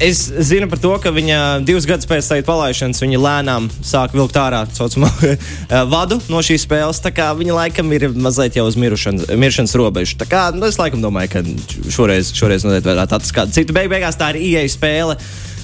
es 0.00 0.32
zinu 0.48 0.68
par 0.70 0.80
to, 0.82 0.92
ka 1.02 1.12
viņa 1.14 1.38
divus 1.66 1.86
gadus 1.88 2.08
pēc 2.08 2.26
tam 2.28 2.42
palaišanas 2.48 3.02
viņa 3.02 3.20
lēnām 3.20 3.68
sāk 3.84 4.14
vilkt 4.16 4.36
ārā 4.40 4.64
saucamo 4.74 5.08
vadu 5.94 6.20
no 6.32 6.42
šīs 6.44 6.66
spēles. 6.66 7.02
Tā 7.04 7.12
kā 7.14 7.30
viņa 7.38 7.56
laikam 7.58 7.92
ir 7.96 8.08
mazliet 8.14 8.58
jau 8.58 8.66
uz 8.68 8.78
mirušanas, 8.80 9.30
miršanas 9.38 9.76
robežas. 9.78 10.18
Tā 10.20 10.28
kā 10.30 10.44
nu, 10.56 10.66
es 10.68 10.78
laikam 10.80 11.02
domāju, 11.04 11.36
ka 11.36 11.90
šoreiz, 11.94 12.34
šoreiz 12.36 12.66
noteikti 12.66 12.90
varētu 12.92 13.18
atrast 13.18 13.36
kādu 13.36 13.56
citu. 13.56 13.76
Beig 13.76 13.90
beigās 13.92 14.18
tā 14.20 14.34
ir 14.34 14.42
ieeja 14.42 14.72
spēle. 14.74 15.18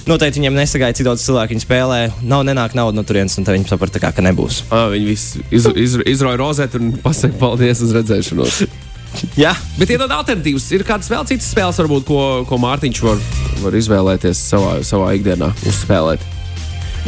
Noteikti 0.09 0.41
viņiem 0.41 0.55
nesagāja, 0.57 0.95
cik 0.97 1.05
daudz 1.05 1.23
cilvēku 1.27 1.53
viņa 1.53 1.65
spēlē. 1.65 1.99
Nav 2.25 2.41
nenāk 2.47 2.73
nauda 2.77 2.97
no 2.97 3.05
turienes, 3.05 3.37
un 3.37 3.45
viņi 3.45 3.69
saprata, 3.69 4.01
ka 4.01 4.25
nebūs. 4.25 4.63
Ā, 4.73 4.87
Viņi 4.95 5.05
visi 5.11 5.43
iz, 5.53 5.67
iz, 5.77 5.99
izroja 6.09 6.41
rozeti 6.41 6.81
un 6.81 6.95
pasaka 7.03 7.37
paldies 7.41 7.83
uz 7.85 7.93
redzēšanos. 7.99 8.63
Jā, 9.37 9.51
Bet 9.77 9.91
iedod 9.91 10.11
alternatīvas. 10.15 10.69
Ir 10.75 10.85
kādas 10.87 11.09
vēl 11.11 11.25
citas 11.29 11.49
spēles, 11.51 11.79
varbūt, 11.81 12.05
ko, 12.07 12.19
ko 12.47 12.59
Mārtiņš 12.61 13.01
var, 13.05 13.19
var 13.61 13.75
izvēlēties 13.77 14.39
savā, 14.53 14.77
savā 14.87 15.11
ikdienā 15.17 15.51
uzspēlēt. 15.67 16.23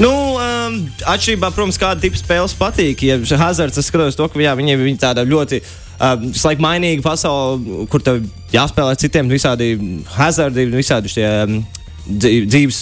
Nu, 0.02 0.10
um, 0.10 0.76
atšķirībā, 1.06 1.52
protams, 1.54 1.78
kāda 1.82 2.02
tipa 2.02 2.18
spēles 2.18 2.56
patīk. 2.58 3.04
Ja 3.06 3.18
Hazards, 3.40 3.78
es 3.78 3.90
skatos 3.92 4.18
to, 4.18 4.28
ka 4.28 4.42
jā, 4.42 4.56
viņi 4.58 4.74
ir 4.74 4.86
tāda 5.02 5.24
ļoti 5.28 5.62
um, 5.62 6.28
laika 6.34 6.66
mainīga 6.66 7.06
pasaule, 7.06 7.86
kur 7.94 8.02
tev 8.02 8.24
jāspēlē 8.54 8.96
citiem 9.00 9.30
visādi 9.32 9.72
hazardi, 10.18 10.66
visādi 10.74 11.14
šie 11.14 11.28
um, 11.46 11.60
dzī- 12.10 12.44
dzīves. 12.50 12.82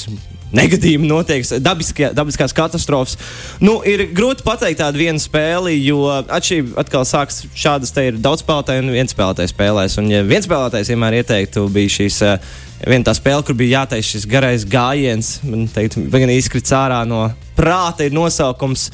Negadījumi 0.56 1.08
notiek, 1.08 1.46
dabiskie, 1.64 2.10
dabiskās 2.16 2.52
katastrofas. 2.56 3.16
Nu, 3.64 3.78
ir 3.88 4.10
grūti 4.12 4.44
pateikt 4.44 4.82
tādu 4.82 5.00
vienu 5.00 5.22
spēli, 5.22 5.78
jo 5.86 6.04
atšķirība 6.12 6.76
atkal 6.84 7.08
sāks 7.08 7.46
šādas 7.56 7.94
te 7.96 8.10
ir 8.10 8.20
daudz 8.20 8.44
spēlētāju 8.44 8.84
un 8.84 8.92
viens 8.92 9.16
spēlētājs 9.16 9.56
spēlēs. 9.56 9.96
Un, 10.02 10.12
ja 10.12 10.26
viens 10.28 10.50
spēlētājs 10.50 10.92
vienmēr 10.92 11.22
ieteiktu, 11.22 11.64
bija 11.72 11.96
šīs 11.96 12.20
uh, 12.28 12.52
viena 12.84 13.08
tā 13.08 13.16
spēle, 13.18 13.46
kur 13.48 13.56
bija 13.58 13.82
jātaisa 13.82 14.16
šis 14.16 14.28
garais 14.30 14.68
gājiens. 14.68 15.38
Man 15.48 15.68
teikt, 15.72 16.00
gan 16.12 16.34
izkrits 16.34 16.76
ārā 16.76 17.04
no 17.08 17.30
prāta 17.58 18.08
ir 18.08 18.16
nosaukums. 18.16 18.90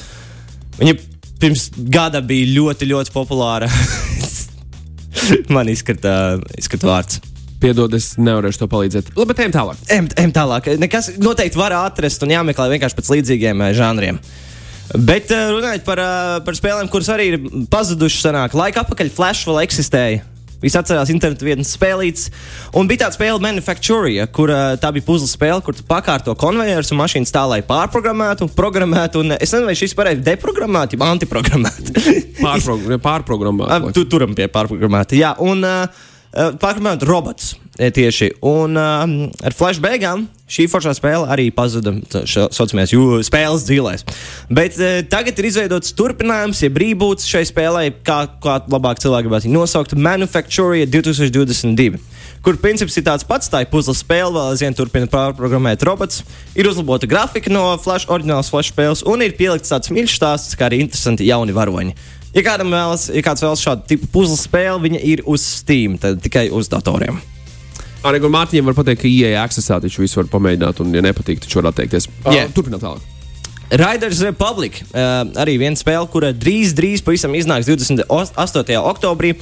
Viņa 0.78 0.98
pirms 1.42 1.70
gada 1.94 2.22
bija 2.26 2.52
ļoti, 2.54 2.90
ļoti 2.94 3.14
populāra. 3.16 3.70
Man 5.54 5.70
izkrita, 5.72 6.38
izkrita 6.60 6.88
vārds. 6.88 7.22
Piedod, 7.58 7.94
es 7.98 8.12
nevarēšu 8.22 8.62
to 8.62 8.70
palīdzēt. 8.70 9.14
Labi, 9.18 9.32
bet 9.32 9.40
ejam 9.42 9.54
tālāk. 9.56 9.80
Ejam, 9.90 10.08
ejam 10.14 10.34
tālāk. 10.36 10.70
Nekas 10.78 11.10
noteikti 11.18 11.58
var 11.58 11.74
atrast 11.80 12.22
un 12.22 12.34
jāmeklē 12.36 12.70
vienkārši 12.76 12.98
pēc 13.00 13.12
līdzīgiem 13.16 13.64
eh, 13.66 13.74
žanriem. 13.78 14.20
Bet 14.94 15.34
eh, 15.34 15.50
runājot 15.56 15.86
par, 15.88 16.02
eh, 16.04 16.38
par 16.46 16.58
spēlēm, 16.58 16.90
kuras 16.94 17.10
arī 17.10 17.32
ir 17.32 17.38
pazudušas, 17.74 18.28
senāk, 18.28 18.58
laika 18.58 18.86
apakaļ 18.86 19.10
Flash 19.16 19.50
vēl 19.50 19.64
eksistēja. 19.64 20.26
Visi 20.62 20.78
atcerās 20.78 21.10
internetu 21.14 21.46
vietnes 21.46 21.72
spēlītes. 21.74 22.30
Un 22.78 22.90
bija 22.90 23.04
tāda 23.04 23.18
spēle 23.18 23.42
Manufacturia, 23.42 24.26
kur 24.34 24.50
tā 24.82 24.90
bija 24.94 25.06
puzles 25.06 25.36
spēle, 25.38 25.62
kur 25.66 25.78
tu 25.78 25.86
pakārto 25.86 26.34
konvejerus 26.38 26.90
un 26.94 26.98
mašīnas 27.02 27.34
tā, 27.34 27.44
lai 27.46 27.60
pārprogrammētu, 27.66 28.50
programmētu. 28.58 29.22
Un 29.22 29.36
es 29.38 29.54
nezinu, 29.54 29.70
vai 29.70 29.78
šis 29.78 29.94
varēja 29.98 30.24
deprogrammēt, 30.32 30.98
jau 30.98 31.06
antiprogrammēt. 31.06 31.94
Pārprogr 32.42 32.98
pārprogrammēt. 33.08 33.92
Tu 33.94 34.08
turam 34.10 34.34
pie 34.38 34.50
pārprogrammēta. 34.50 35.18
Jā, 35.22 35.36
un 35.46 35.62
uh, 35.62 36.07
pārprogrammēt 36.34 37.06
robots 37.08 37.56
eh, 37.80 37.92
tieši. 37.94 38.34
Un 38.46 38.78
uh, 38.78 39.06
ar 39.48 39.56
flash 39.58 39.82
beigām 39.84 40.28
šī 40.48 40.68
foršā 40.72 40.94
spēle 40.96 41.28
arī 41.32 41.50
pazuda 41.56 41.94
jū- 41.96 43.22
spēles 43.28 43.66
dzīvēs. 43.68 44.06
Bet 44.50 44.78
uh, 44.80 45.00
tagad 45.10 45.40
ir 45.40 45.50
izveidots 45.50 45.96
turpinājums, 45.98 46.62
ja 46.64 46.72
brīvbūts 46.74 47.28
šai 47.30 47.46
spēlei, 47.50 47.90
kā, 48.06 48.24
kā 48.44 48.60
labāk 48.72 49.02
cilvēki 49.04 49.28
gribētu 49.30 49.54
nosaukt, 49.54 49.96
Manufacturia 49.96 50.88
2022. 50.90 52.00
Kur 52.46 52.56
princips 52.62 52.96
ir 53.00 53.04
tāds 53.04 53.26
pats, 53.28 53.50
tā 53.52 53.64
ir 53.64 53.72
puzles 53.72 54.04
spēle, 54.04 54.30
vēl 54.36 54.54
aizvien 54.54 54.76
turpina 54.78 55.10
pārprogrammēt 55.12 55.82
robots, 55.88 56.22
ir 56.56 56.70
uzlabota 56.70 57.10
grafika 57.10 57.52
no 57.52 57.64
flash, 57.82 58.06
oriģinālas 58.08 58.52
flash 58.54 58.72
spēles, 58.72 59.02
un 59.10 59.26
ir 59.26 59.34
pielikts 59.36 59.74
tāds 59.74 59.92
mīļš 59.92 60.16
stāsts, 60.20 60.56
kā 60.56 60.70
arī 60.70 60.84
interesanti 60.86 61.28
jauni 61.28 61.56
varoņi. 61.58 61.98
Ja 62.38 62.44
kādam 62.46 62.70
vēlas, 62.70 63.08
ja 63.10 63.22
kāds 63.26 63.42
vēlas 63.42 63.64
šādu 63.66 63.88
tipu 63.90 64.08
puzles 64.14 64.44
spēli, 64.46 64.84
viņa 64.84 65.00
ir 65.10 65.24
uz 65.26 65.42
Steam, 65.58 65.96
tad 65.98 66.22
tikai 66.22 66.52
uz 66.54 66.70
datoriem. 66.70 67.18
Arī 68.06 68.22
Mārtiņam 68.22 68.70
var 68.70 68.78
pateikt, 68.78 69.02
ka 69.02 69.10
ieeja 69.10 69.42
accessā 69.42 69.80
taču 69.82 70.04
visu 70.04 70.22
var 70.22 70.30
pamēģināt, 70.36 70.84
un, 70.84 70.94
ja 70.94 71.02
nepatīk, 71.02 71.42
taču 71.42 71.58
var 71.58 71.72
atteikties. 71.72 72.06
Jā. 72.30 72.46
Uh, 72.46 72.54
Turpināt 72.54 72.86
tālāk. 72.86 73.17
Riders 73.70 74.22
Republic 74.24 74.80
uh, 74.80 75.28
arī 75.42 75.58
viena 75.60 75.76
spēle, 75.76 76.08
kura 76.12 76.30
drīz, 76.32 76.72
drīz 76.78 77.04
pavisam 77.04 77.36
iznāks 77.36 77.68
28. 77.68 78.78
oktobrī. 78.80 79.34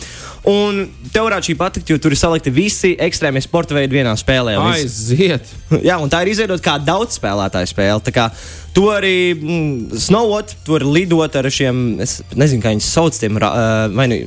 Un 0.49 0.87
tev 1.13 1.27
varētu 1.27 1.51
šī 1.51 1.55
patikt, 1.59 1.91
jo 1.93 1.99
tur 2.01 2.13
ir 2.15 2.19
salikti 2.19 2.53
visi 2.53 2.95
ekstrēmie 3.01 3.43
sporta 3.45 3.77
veidi 3.77 3.99
vienā 3.99 4.15
spēlē. 4.17 4.57
Aiziet! 4.71 5.51
Jā, 5.87 5.99
un 6.01 6.09
tā 6.09 6.23
ir 6.25 6.33
izveidota 6.33 6.65
kā 6.65 6.77
daudz 6.81 7.19
spēlētāju 7.19 7.69
spēle. 7.69 8.01
Tā 8.05 8.15
kā 8.15 8.29
tu 8.73 8.87
arī 8.93 9.17
mm, 9.35 10.01
snowot, 10.07 10.57
tu 10.65 10.73
vari 10.73 10.89
lidot 10.99 11.37
ar 11.37 11.49
šiem, 11.53 11.85
es 12.01 12.19
nezinu, 12.33 12.65
kā 12.65 12.73
viņus 12.73 12.89
sauc, 12.97 13.21
tiem, 13.21 13.37
uh, 13.41 13.85
vai 13.93 14.09
nu. 14.09 14.23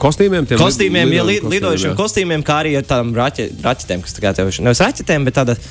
Kostīmiem, 0.00 0.46
tiem 0.48 0.56
Kostīmiem, 0.56 1.10
ja 1.12 1.24
li, 1.24 1.34
lidojumu 1.36 1.52
lidojušiem 1.52 1.96
kostīmiem, 1.98 2.44
kā 2.46 2.62
arī 2.62 2.78
ar 2.78 2.86
tādām 2.88 3.10
raķe, 3.12 3.50
raķetēm, 3.60 4.00
kas 4.06 4.16
tā 4.16 4.24
kā 4.24 4.32
tev 4.32 4.48
ir 4.48 4.60
nevis 4.64 4.80
raķetēm, 4.80 5.26
bet 5.28 5.36
tāda 5.36 5.56
eh, 5.58 5.66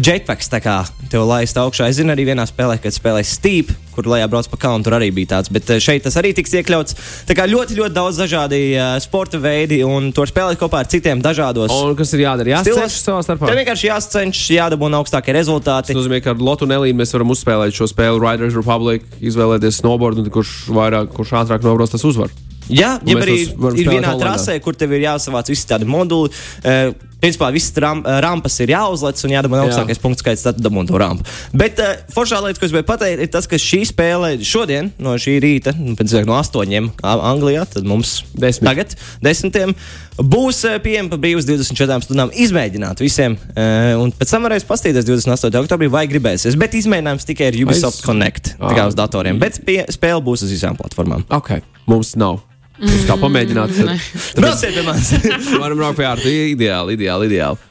jetpacks, 0.00 0.48
tā 0.48 0.60
kā 0.64 0.78
tev 1.12 1.26
laist 1.28 1.58
augšā. 1.60 1.90
Es 1.90 1.98
zinu, 1.98 2.14
arī 2.14 2.24
vienā 2.30 2.46
spēlē, 2.48 2.78
kad 2.80 2.94
spēlēju 2.94 3.28
Steep, 3.28 3.72
kur 3.92 4.06
lejā 4.08 4.28
brauc 4.30 4.46
pa 4.48 4.56
kalnu, 4.62 4.86
tur 4.86 4.96
arī 4.96 5.10
bija 5.12 5.34
tāds, 5.34 5.50
bet 5.52 5.68
eh, 5.68 5.80
šeit 5.84 6.06
tas 6.06 6.16
arī 6.16 6.30
tiks 6.36 6.54
iekļauts. 6.56 6.96
Tā 7.28 7.36
kā 7.36 7.44
ļoti, 7.50 7.76
ļoti 7.76 7.92
daudz 7.96 8.20
dažādi 8.22 8.60
uh, 8.72 8.94
sporta 9.04 9.40
veidi, 9.42 9.82
un 9.84 10.08
to 10.16 10.24
spēlēt 10.28 10.60
kopā 10.60 10.80
ar 10.84 10.88
citiem 10.88 11.20
dažādos. 11.24 11.74
Un 11.74 11.92
kas 11.98 12.14
ir 12.16 12.24
jādara? 12.24 12.54
Jāscenšas 12.54 13.04
savā 13.04 13.20
starpā. 13.26 13.50
Tev 13.50 13.60
vienkārši 13.60 13.90
jāsacenšas, 13.90 14.46
jādabūna 14.56 15.02
augstākie 15.02 15.36
rezultāti. 15.36 15.92
Tas 15.92 16.00
nozīmē, 16.00 16.22
ka 16.24 16.32
ar 16.32 16.40
Lotu 16.40 16.64
un 16.68 16.72
Elīnu 16.78 17.02
mēs 17.02 17.12
varam 17.12 17.36
uzspēlēt 17.36 17.76
šo 17.76 17.90
spēli 17.92 18.22
Riders 18.22 18.56
Republic, 18.56 19.04
izvēlēties 19.20 19.82
snowboard, 19.82 20.24
un 20.24 20.32
kurš 20.32 20.56
vairāk, 20.72 21.12
kurš 21.18 21.36
ātrāk 21.44 21.68
nobrauc, 21.68 21.92
tas 21.92 22.08
uzvar. 22.08 22.32
Jā, 22.72 22.96
ja 23.04 23.16
arī 23.18 23.40
ir 23.44 23.88
vienā 23.90 24.14
trasē, 24.20 24.56
kur 24.62 24.76
tev 24.78 24.94
ir 24.96 25.04
jāsavāc 25.08 25.50
visi 25.52 25.66
tādi 25.68 25.88
moduli. 25.88 26.30
Uh, 26.62 26.94
principā 27.22 27.52
visas 27.54 27.72
ram, 27.80 28.02
eh, 28.04 28.18
rampas 28.24 28.56
ir 28.64 28.72
jāuzlec 28.74 29.20
un 29.24 29.30
jādabūna 29.36 29.62
Jā. 29.62 29.68
augstākais 29.70 30.00
punkts 30.02 30.24
skaits, 30.24 30.42
tad 30.42 30.58
dabūna 30.60 30.88
to 30.90 30.98
rampu. 31.00 31.24
Bet 31.54 31.78
uh, 31.78 31.92
foršā 32.12 32.40
lieta, 32.42 32.58
ko 32.58 32.66
es 32.66 32.72
gribēju 32.74 32.88
pateikt, 32.88 33.22
ir 33.22 33.30
tas, 33.32 33.46
ka 33.46 33.56
šī 33.62 33.82
spēle 33.88 34.32
šodien, 34.42 34.90
no 34.98 35.14
šī 35.22 35.38
rīta, 35.42 35.72
nu, 35.78 35.94
pēc 35.98 36.16
tam 36.16 36.26
no 36.32 36.36
astoņiem 36.40 36.90
Anglijā, 37.06 37.64
tad 37.72 37.86
mums 37.86 38.24
Desmit. 38.34 38.66
tagad 38.68 38.96
desmitiem. 39.22 39.74
Būs 40.18 40.60
uh, 40.68 40.76
pieejama 40.82 41.08
pa 41.14 41.16
brīvas 41.22 41.46
24 41.48 42.02
stundām 42.04 42.34
izmēģināt 42.34 43.00
visiem, 43.00 43.38
uh, 43.54 43.96
un 44.02 44.10
pēc 44.12 44.34
tam 44.34 44.44
varēs 44.50 44.66
paskatīties 44.68 45.06
28. 45.08 45.62
oktobrī, 45.62 45.88
vai 45.88 46.04
gribēsies. 46.10 46.58
Bet 46.60 46.74
izmēģinājums 46.76 47.24
tikai 47.30 47.52
ir 47.54 47.62
Ubisoft 47.64 48.02
Aiz- 48.02 48.04
Connect, 48.04 48.56
Ah. 48.60 48.74
kā 48.76 48.88
uz 48.90 48.98
datoriem. 48.98 49.38
Bet 49.38 49.62
pie, 49.64 49.84
spēle 49.88 50.20
būs 50.20 50.42
uz 50.44 50.50
visām 50.52 50.76
platformām. 50.76 51.24
Ok, 51.30 51.60
mums 51.86 52.16
nav. 52.16 52.42
Mums 52.82 53.04
kā 53.06 53.16
pamēģināt. 53.20 53.74
Tad, 53.78 54.06
Brauciet 54.38 54.74
pie 54.74 54.86
manis! 54.86 55.12
tad 55.22 55.50
varam 55.62 55.78
braukt 55.78 56.00
pie 56.00 56.08
ārta. 56.08 56.32
Ideāli, 56.52 56.96
ideāli, 56.98 57.28
ideāli. 57.30 57.68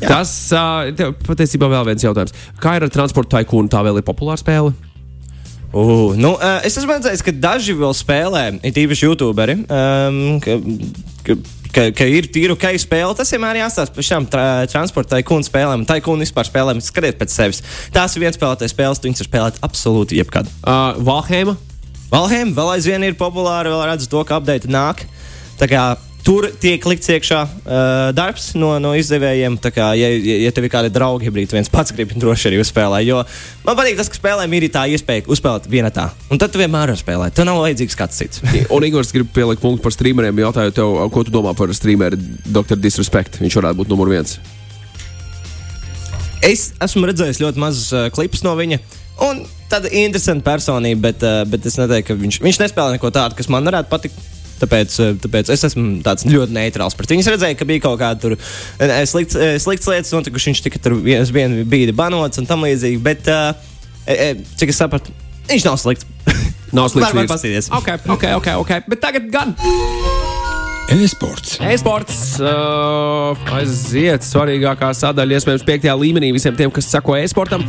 Tas 0.00 0.30
uh, 0.56 0.88
tev 0.96 1.12
patiesībā 1.26 1.68
vēl 1.68 1.90
viens 1.90 2.04
jautājums. 2.06 2.32
Kā 2.62 2.78
ir 2.78 2.86
ar 2.86 2.92
transporta 2.94 3.36
taikūnu? 3.38 3.68
Tā 3.72 3.82
vēl 3.84 4.00
ir 4.00 4.06
populāra 4.06 4.40
spēle. 4.40 4.72
Uh, 5.70 6.16
nu, 6.18 6.32
uh, 6.34 6.58
es 6.66 6.78
esmu 6.80 6.96
redzējis, 6.96 7.22
ka 7.26 7.34
daži 7.36 7.76
vēl 7.78 7.92
spēlē, 7.94 8.44
it 8.66 8.78
īpaši 8.80 9.06
YouTuberi, 9.06 9.60
um, 9.68 10.38
ka, 10.42 10.56
ka 11.26 11.36
ka, 11.74 11.86
ka 11.94 12.06
ir 12.10 12.28
tīra 12.32 12.54
ok 12.56 12.66
spēle, 12.82 13.14
tas 13.18 13.30
vienmēr 13.34 13.60
jāstāsta 13.62 13.94
par 13.96 14.06
šām 14.06 14.28
tra 14.30 14.44
transporta 14.70 15.16
taikūnu 15.16 15.46
spēlēm, 15.46 15.86
taikūnu 15.88 16.26
vispār 16.26 16.48
spēlēm. 16.48 16.82
Skatiet 16.84 17.18
pēc 17.20 17.34
sevis. 17.34 17.62
Tās 17.94 18.16
ir 18.16 18.24
viens 18.24 18.38
spēlētājs 18.38 18.74
spēles, 18.74 19.00
tu 19.00 19.10
viņas 19.10 19.24
var 19.24 19.30
spēlēt 19.30 19.60
absolūti 19.66 20.20
jebkad. 20.20 20.50
Uh, 20.64 20.98
Valhēma. 21.06 21.56
Valheim 22.10 22.54
vēl 22.56 22.76
aizvien 22.76 23.06
ir 23.06 23.18
populāra, 23.18 23.70
vēl 23.70 23.86
redzu 23.92 24.10
to, 24.10 24.22
ka 24.26 24.40
update 24.40 24.70
nāk. 24.70 25.04
Tā 25.60 25.68
kā 25.70 25.84
Tur 26.20 26.50
tiek 26.60 26.84
likts 26.84 27.08
iekšā 27.08 27.38
uh, 27.40 28.10
darbs 28.12 28.50
no, 28.58 28.74
no 28.82 28.92
izdevējiem. 28.98 29.56
Tā 29.62 29.70
kā, 29.72 29.86
ja, 29.96 30.10
ja 30.12 30.50
tev 30.52 30.66
ir 30.66 30.72
kādi 30.72 30.92
draugi, 30.92 31.32
brīdī 31.32 31.56
viens 31.56 31.70
pats 31.72 31.94
grib 31.96 32.12
droši 32.12 32.50
arī 32.50 32.60
uzspēlēt. 32.60 33.06
Jo 33.08 33.22
man 33.64 33.78
patīk 33.78 33.96
tas, 33.96 34.10
ka 34.12 34.20
spēlēm 34.20 34.56
ir 34.58 34.68
tā 34.72 34.84
iespēja 34.92 35.24
uzspēlēt 35.32 35.70
vienā 35.72 35.92
tā. 35.94 36.10
Un 36.28 36.40
tad 36.40 36.52
tu 36.52 36.60
vienmēr 36.60 36.92
vari 36.92 37.00
spēlēt. 37.00 37.36
Tev 37.38 37.48
nav 37.48 37.62
vajadzīgs 37.64 37.96
kāds 37.96 38.20
cits. 38.20 38.44
Un 38.74 38.86
Igors 38.86 39.14
grib 39.16 39.32
pielikt 39.32 39.64
punktu 39.64 39.86
par 39.86 39.96
streameriem. 39.96 40.44
Jautāju 40.44 40.76
tev, 40.76 40.96
ko 41.14 41.24
tu 41.24 41.32
domā 41.34 41.56
par 41.56 41.72
streameru 41.76 42.20
Dr. 42.44 42.76
Disrespect? 42.76 43.40
Viņš 43.40 43.60
varētu 43.62 43.80
būt 43.80 43.92
numur 43.92 44.12
viens. 44.12 44.36
Es 46.44 46.70
esmu 46.84 47.08
redzējis 47.08 47.40
ļoti 47.40 47.60
mazus 47.64 47.88
uh, 47.96 48.08
klipus 48.12 48.44
no 48.44 48.52
viņa. 48.60 48.80
Un 49.26 49.42
tāda 49.70 49.90
interesanta 49.92 50.44
personība, 50.46 51.10
bet, 51.10 51.24
uh, 51.26 51.42
bet 51.48 51.66
es 51.68 51.76
neteiktu, 51.80 52.08
ka 52.14 52.18
viņš, 52.20 52.40
viņš 52.44 52.60
nespēlē 52.64 52.96
neko 52.96 53.10
tādu, 53.14 53.36
kas 53.38 53.50
man 53.52 53.66
varētu 53.68 53.90
patikt. 53.92 54.28
Tāpēc, 54.60 54.94
uh, 55.00 55.14
tāpēc 55.22 55.48
es 55.54 55.64
esmu 55.70 56.02
tāds 56.04 56.26
ļoti 56.28 56.52
neitrāls 56.52 56.96
pret 56.96 57.12
viņu. 57.14 57.24
Es 57.24 57.30
redzēju, 57.32 57.56
ka 57.56 57.68
bija 57.68 57.84
kaut 57.86 57.96
kāda 58.02 58.20
tur 58.20 58.36
uh, 58.36 58.94
slikts, 59.08 59.38
slikts 59.64 59.88
lietas, 59.88 60.12
notikušas. 60.16 60.50
Viņš 60.52 60.62
tika 60.66 60.82
tur 60.84 60.98
vien- 61.00 61.24
uz 61.24 61.32
vienu 61.32 61.64
brīdi 61.64 61.96
banots 61.96 62.40
un 62.40 62.48
tam 62.50 62.66
līdzīgi. 62.68 63.00
Bet, 63.04 63.28
uh, 63.32 63.54
e, 64.04 64.12
e, 64.16 64.30
cik 64.60 64.74
es 64.74 64.82
sapratu, 64.82 65.16
viņš 65.48 65.68
nav 65.70 65.80
slikts. 65.80 66.08
Nav 66.76 66.92
slikts. 66.92 67.08
Var- 67.08 67.16
var 67.16 67.24
vīrs. 67.24 67.32
paskatīties. 67.32 67.72
Ok, 67.80 67.88
ok, 68.16 68.28
ok. 68.42 68.52
ok. 68.62 68.76
Bet 68.92 69.02
tagad 69.02 69.32
gan. 69.32 69.56
E-sports. 70.88 71.58
E-sports 71.62 72.16
uh, 72.42 73.36
aiziet 73.54 74.24
svarīgākā 74.26 74.90
sadaļa, 74.96 75.38
iespējams, 75.38 75.64
piektajā 75.68 75.94
līmenī 76.00 76.32
visiem 76.34 76.56
tiem, 76.58 76.72
kas 76.74 76.88
sako 76.90 77.18
e-sportam. 77.20 77.64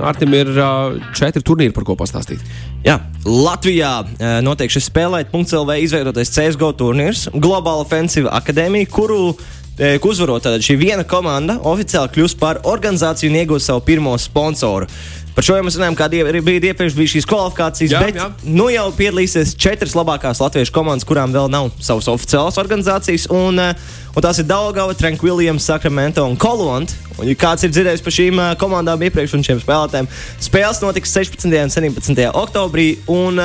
Artim 0.00 0.36
ir 0.36 0.52
uh, 0.54 0.98
četri 1.16 1.42
turnīri, 1.44 1.74
par 1.76 1.86
ko 1.88 1.96
pastāstīt. 1.98 2.44
Jā, 2.80 2.94
Latvijā 3.28 3.90
eh, 4.00 4.38
notiek 4.40 4.72
šis 4.72 4.86
spēlēt, 4.88 5.28
.CLV 5.34 5.74
izveidotais 5.84 6.30
CSGO 6.32 6.70
turnīrs, 6.80 7.26
Global 7.36 7.82
Offensive 7.82 8.30
Academy, 8.32 8.86
kuru 8.88 9.34
eh, 9.34 9.50
ko 9.80 10.10
uzvarot 10.12 10.44
tātad 10.44 10.60
šī 10.64 10.74
viena 10.76 11.06
komanda 11.08 11.54
oficiāli 11.64 12.12
kļūst 12.12 12.36
par 12.40 12.58
organizāciju 12.68 13.32
un 13.32 13.38
iegūst 13.40 13.70
savu 13.70 13.80
pirmo 13.86 14.12
sponsoru. 14.20 14.90
Par 15.34 15.46
šo 15.46 15.54
jau 15.56 15.64
mēs 15.64 15.76
runājām, 15.78 15.94
kāda 15.96 16.40
bijusi 16.42 16.68
iepriekš 16.68 16.94
bija 16.98 17.10
šīs 17.14 17.26
kvalifikācijas, 17.30 17.92
Jā, 17.94 18.00
bet 18.02 18.18
jā. 18.18 18.26
nu 18.50 18.66
jau 18.72 18.86
piedalīsies 18.96 19.54
četras 19.56 19.94
labākās 19.96 20.40
latviešu 20.42 20.74
komandas, 20.74 21.06
kurām 21.06 21.32
vēl 21.32 21.46
nav 21.52 21.70
savas 21.80 22.10
oficiālas 22.10 22.58
organizācijas. 22.60 23.28
Un, 23.32 23.56
eh, 23.62 23.86
un 24.10 24.26
tās 24.26 24.42
ir 24.42 24.48
Daugava, 24.50 24.96
Tranquilliams, 24.98 25.64
Sacramento 25.64 26.26
un 26.26 26.36
Kolonta. 26.36 26.92
Un, 27.16 27.28
ja 27.30 27.36
kāds 27.38 27.64
ir 27.64 27.70
dzirdējis 27.70 28.04
par 28.04 28.16
šīm 28.18 28.42
eh, 28.42 28.50
komandām 28.60 29.06
iepriekš 29.06 29.38
un 29.38 29.46
šiem 29.46 29.62
spēlētājiem, 29.62 30.10
spēles 30.42 30.82
notiks 30.82 31.14
16. 31.14 31.46
un 31.46 31.72
17. 31.72 32.26
oktobrī. 32.42 32.90
Un, 33.06 33.40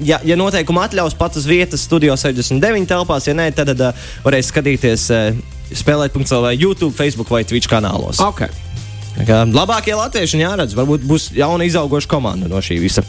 ja, 0.00 0.22
ja 0.22 0.38
noteikumi 0.38 0.84
atļaus 0.86 1.18
pat 1.18 1.36
uz 1.36 1.50
vietas, 1.50 1.82
studio 1.84 2.16
69 2.16 2.88
telpās, 2.88 3.26
ja 3.26 3.34
nē, 3.34 3.50
tad 3.58 3.74
uh, 3.74 4.08
varēs 4.24 4.52
skatīties 4.54 5.10
spēlēt.CLV, 5.74 6.54
YouTube, 6.56 6.94
Facebook 6.96 7.30
vai 7.32 7.44
Twitch 7.44 7.70
kanālos. 7.70 8.22
Ok. 8.24 8.46
Tā 9.18 9.26
kā 9.26 9.42
Labākie 9.50 9.96
latvieši 9.98 10.40
jāredz, 10.44 10.76
varbūt 10.78 11.04
būs 11.08 11.32
jauna 11.36 11.66
izaugoša 11.66 12.10
komanda 12.10 12.50
no 12.50 12.62
šī 12.62 12.78
visa. 12.82 13.02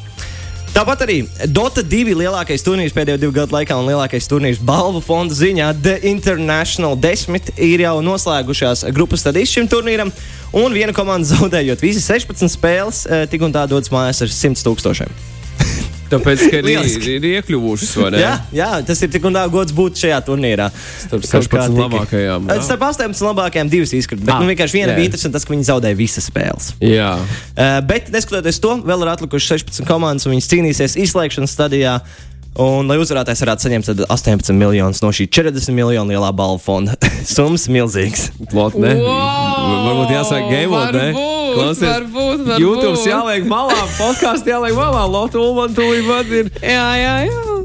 Tāpat 0.70 1.02
arī 1.04 1.18
Dota 1.50 1.82
2 1.82 2.14
lielākais 2.18 2.64
turnīrs 2.64 2.94
pēdējo 2.96 3.20
divu 3.24 3.34
gadu 3.36 3.56
laikā 3.58 3.76
un 3.80 3.90
lielākais 3.90 4.30
turnīrs 4.30 4.62
balvu 4.64 5.02
fonda 5.04 5.34
ziņā 5.36 5.72
The 5.82 5.98
International 6.12 6.96
10 6.96 7.52
ir 7.58 7.84
jau 7.84 7.96
noslēgušās 8.06 8.86
grupas 8.96 9.26
stadijas 9.26 9.56
šim 9.58 9.70
turnīram. 9.72 10.14
Un 10.56 10.74
viena 10.74 10.94
komanda 10.96 11.28
zaudējot 11.30 11.84
visas 11.84 12.08
16 12.10 12.54
spēles, 12.54 13.06
eh, 13.10 13.26
tik 13.30 13.44
un 13.46 13.54
tā 13.54 13.66
dodas 13.70 13.92
mājās 13.94 14.22
ar 14.26 14.34
100 14.34 14.66
tūkstošiem. 14.70 15.18
Tāpēc, 16.10 16.44
ka 16.50 16.60
ir, 16.64 16.86
ir 17.14 17.26
iekļuvušas, 17.30 17.92
vai 18.02 18.10
ne? 18.16 18.22
Jā, 18.24 18.32
jā, 18.56 18.70
tas 18.88 19.02
ir 19.06 19.12
tik 19.14 19.26
un 19.30 19.36
tā 19.38 19.44
gods 19.54 19.76
būt 19.78 20.00
šajā 20.02 20.18
turnīrā. 20.26 20.70
Starp 21.04 21.22
Kaut 21.22 21.30
kā 21.30 21.42
16 21.44 21.76
tika- 21.76 21.84
labākajām, 21.84 22.48
jā. 22.50 22.62
Starp 22.66 22.86
18 22.90 23.26
labākajām 23.30 23.70
divas 23.70 23.94
izkrīt. 23.94 24.24
Bet 24.26 24.34
Ah, 24.34 24.40
nu, 24.42 24.50
vienkārši 24.50 24.74
viena 24.80 24.94
jā. 24.94 24.98
bija 25.02 25.12
interesanta, 25.12 25.38
tas, 25.38 25.46
ka 25.46 25.54
viņi 25.54 25.68
zaudēja 25.70 26.00
visas 26.00 26.26
spēles. 26.32 26.72
Jā. 26.82 27.12
Uh, 27.54 27.82
bet, 27.86 28.10
neskatoties 28.14 28.60
to, 28.64 28.78
vēl 28.90 29.06
ir 29.06 29.14
atlikušas 29.14 29.62
16 29.62 29.86
komandas, 29.88 30.26
un 30.26 30.34
viņas 30.34 30.50
cīnīsies 30.50 30.98
izslēgšanas 31.06 31.54
stadijā. 31.54 32.00
Un, 32.60 32.90
lai 32.90 32.98
uzvarētājs 33.00 33.40
varētu 33.46 33.64
saņemt 33.68 33.86
tad 33.88 34.00
18 34.10 34.52
miljonus 34.58 35.00
no 35.06 35.12
šī 35.16 35.28
40 35.30 35.70
miljonu 35.78 36.10
lielā 36.12 36.32
balvu 36.36 36.58
fonda, 36.60 36.98
summas 37.36 37.68
milzīgas. 37.72 38.32
Lot, 38.52 38.74
ne? 38.82 38.96
Wow! 38.98 39.86
Varbūt 39.86 40.16
jāsaka 40.18 40.50
game 40.50 40.72
mode, 40.74 40.98
ne? 40.98 41.14
Varbūt, 41.50 41.64
Klausies, 41.64 41.90
varbūt, 41.90 42.44
varbūt. 42.48 42.64
YouTube 42.64 43.06
jāliek 43.10 43.48
malā, 43.50 43.80
podkāsts 43.98 44.48
jāliek 44.48 44.78
malā, 44.78 45.06
Lotu 45.10 45.42
Ulman 45.42 45.74
tūlīt 45.78 46.08
pat 46.10 46.36
ir 46.42 46.52
Jā, 46.62 46.88
jā, 47.00 47.16
jā. 47.30 47.59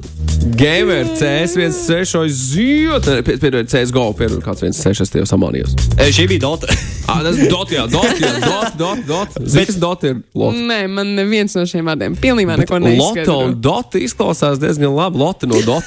Gamer 0.57 1.04
CS16 1.16 2.28
zjot. 2.28 3.09
Piedod, 3.40 3.68
CSGO, 3.70 4.11
piedod, 4.18 4.40
kāds 4.44 4.61
16, 4.64 5.00
es 5.07 5.12
tev 5.14 5.24
samanījos. 5.28 5.72
E, 5.96 6.11
šī 6.14 6.28
bija 6.35 6.44
Dota. 6.48 6.68
Ah, 7.04 7.18
tas 7.20 7.37
ir 7.37 7.50
Dot, 7.52 7.68
jā, 7.68 7.83
Dot, 7.92 8.14
jā, 8.16 8.30
Dot, 8.40 8.76
Dot, 8.80 9.00
Dot. 9.04 9.35
Zini, 9.44 9.74
Dot 9.76 10.07
ir 10.09 10.22
Lot. 10.40 10.54
Nē, 10.57 10.87
man 10.88 11.11
neviens 11.18 11.52
no 11.52 11.66
šiem 11.68 11.85
vārdiem 11.85 12.14
pilnībā 12.16 12.57
neko 12.62 12.78
neizskaidro. 12.80 13.35
un 13.44 13.59
Dot 13.61 13.92
izklausās 14.00 14.57
diezgan 14.62 14.94
labi. 14.96 15.20
Lota 15.20 15.44
no 15.50 15.61
Dot. 15.66 15.85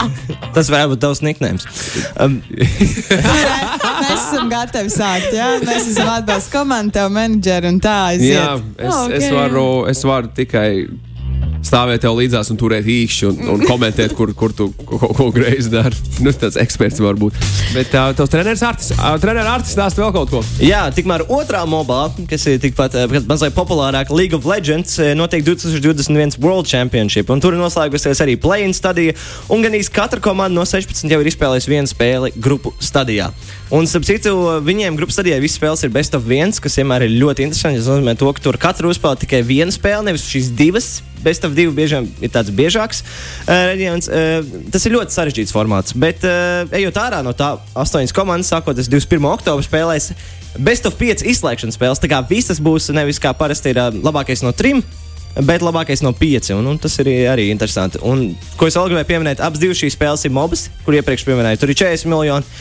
Tas 0.54 0.68
varētu 0.68 0.92
būt 0.92 1.00
tavs 1.06 1.22
niknējums. 1.24 1.64
Um, 2.20 2.36
Mēs 3.08 4.12
esam 4.18 4.50
gatavi 4.52 4.92
sākt. 4.92 5.32
Jā? 5.32 5.48
Mēs 5.64 5.88
esam 5.94 6.12
atbalsts 6.18 6.52
komanda, 6.52 6.98
tev 7.00 7.12
menedžeri 7.16 7.72
un 7.72 7.80
tā 7.88 7.96
aiziet. 8.12 8.34
Jā, 8.36 8.52
es, 8.76 8.92
Ah, 8.92 9.00
ok. 9.06 9.16
es, 9.22 9.28
varu, 9.34 9.66
es 9.90 10.04
varu 10.04 10.30
tikai 10.36 10.68
stāvēt 11.64 12.02
tev 12.04 12.16
līdzās 12.18 12.50
un 12.52 12.58
turēt 12.60 12.86
īkšķi 12.88 13.28
un, 13.28 13.40
un 13.54 13.64
komentēt, 13.68 14.14
kur, 14.18 14.32
kur 14.36 14.54
tu 14.56 14.70
ko, 14.78 14.98
ko, 15.00 15.10
ko 15.16 15.28
greizi 15.34 15.72
dari. 15.72 15.96
Nu, 16.24 16.32
tāds 16.34 16.58
eksperts 16.60 17.02
var 17.02 17.18
būt. 17.20 17.36
Bet 17.74 17.92
uh, 17.94 18.10
tavs 18.16 18.32
treneris 18.32 18.64
Artis, 18.66 18.92
uh, 18.96 19.14
treneris 19.22 19.50
Artis 19.50 19.74
stāsta 19.76 20.02
vēl 20.02 20.14
kaut 20.16 20.32
ko. 20.32 20.42
Jā, 20.64 20.86
tikmēr 20.94 21.26
otrā 21.34 21.64
mobā, 21.68 22.08
kas 22.30 22.46
ir 22.50 22.60
tikpat 22.62 22.96
eh, 22.98 23.18
mazliet 23.28 23.56
populārāka, 23.56 24.14
League 24.16 24.36
of 24.36 24.48
Legends, 24.48 24.96
notiek 25.18 25.44
2021 25.46 26.38
World 26.42 26.68
Championship. 26.70 27.30
un 27.30 27.42
Tur 27.42 27.56
ir 27.56 27.62
noslēgusies 27.62 28.22
arī 28.24 28.38
play-in 28.40 28.74
stadija. 28.76 29.16
Un 29.52 29.64
gan 29.64 29.76
īsti 29.78 29.94
katra 29.94 30.22
komanda 30.24 30.58
no 30.58 30.66
16 30.68 31.10
jau 31.12 31.20
ir 31.22 31.30
izspēlējusi 31.30 31.72
vienu 31.72 31.90
spēli 31.90 32.32
grupu 32.36 32.74
stadijā. 32.82 33.30
Un, 33.74 33.84
starp 33.88 34.06
citu, 34.08 34.32
viņiem 34.64 34.96
grupu 34.96 35.12
stadijā 35.12 35.36
visas 35.42 35.58
spēles 35.60 35.84
ir 35.84 35.92
best 35.92 36.16
of 36.16 36.24
viens, 36.28 36.60
kas 36.62 36.78
vienmēr 36.80 37.04
ir 37.04 37.18
ļoti 37.20 37.44
interesanti. 37.44 37.82
Tas 37.82 37.90
nozīmē, 37.90 38.16
to, 38.18 38.30
ka 38.32 38.44
tur 38.44 38.56
katru 38.60 38.92
uzspēlē 38.92 39.20
tikai 39.24 39.42
viena 39.44 39.74
spēle, 39.74 40.06
nevis 40.08 40.24
šīs 40.28 40.52
divas. 40.56 40.88
Best 41.24 41.46
of 41.46 41.56
divi 41.56 41.72
bieži 41.74 41.98
vien 41.98 42.08
ir 42.24 42.32
tāds 42.34 42.52
biežāks 42.54 43.02
uh, 43.02 43.52
reģions. 43.72 44.08
Uh, 44.08 44.62
tas 44.72 44.86
ir 44.86 44.94
ļoti 44.96 45.16
sarežģīts 45.16 45.54
formāts. 45.54 45.96
Bet, 45.98 46.24
uh, 46.26 46.68
ejot 46.78 47.00
ārā 47.00 47.22
no 47.26 47.34
tā, 47.36 47.54
astoņas 47.78 48.14
komandas, 48.16 48.52
sākot 48.52 48.78
ar 48.78 48.86
21. 48.86 49.28
oktobra 49.32 49.66
spēlēs, 49.66 50.12
best 50.58 50.88
of 50.88 50.96
5 51.00 51.26
izslēgšanas 51.34 51.78
spēles. 51.78 52.02
Tā 52.02 52.10
kā 52.10 52.22
visas 52.28 52.62
būs 52.62 52.90
nevis 52.94 53.20
kā 53.22 53.34
parasti 53.36 53.74
ir 53.74 53.82
uh, 53.82 53.92
labākais 53.92 54.44
no 54.46 54.54
trim. 54.56 54.84
Bet 55.38 55.62
labākais 55.62 56.00
no 56.02 56.10
pieci, 56.16 56.50
un, 56.56 56.66
un 56.66 56.80
tas 56.82 56.96
ir 56.98 57.12
arī 57.30 57.50
interesanti. 57.52 58.00
Un, 58.02 58.32
ko 58.58 58.66
es 58.66 58.74
vēl 58.74 58.88
gribēju 58.90 59.10
pieminēt, 59.12 59.42
abas 59.44 59.60
divas 59.62 59.78
šīs 59.78 59.94
spēles 59.94 60.24
ir 60.26 60.34
mobas, 60.34 60.64
kur 60.82 60.96
iepriekš 60.98 61.28
minēju. 61.28 61.60
Tur 61.62 61.70
ir 61.70 61.78
40 61.84 62.10
miljoni, 62.10 62.58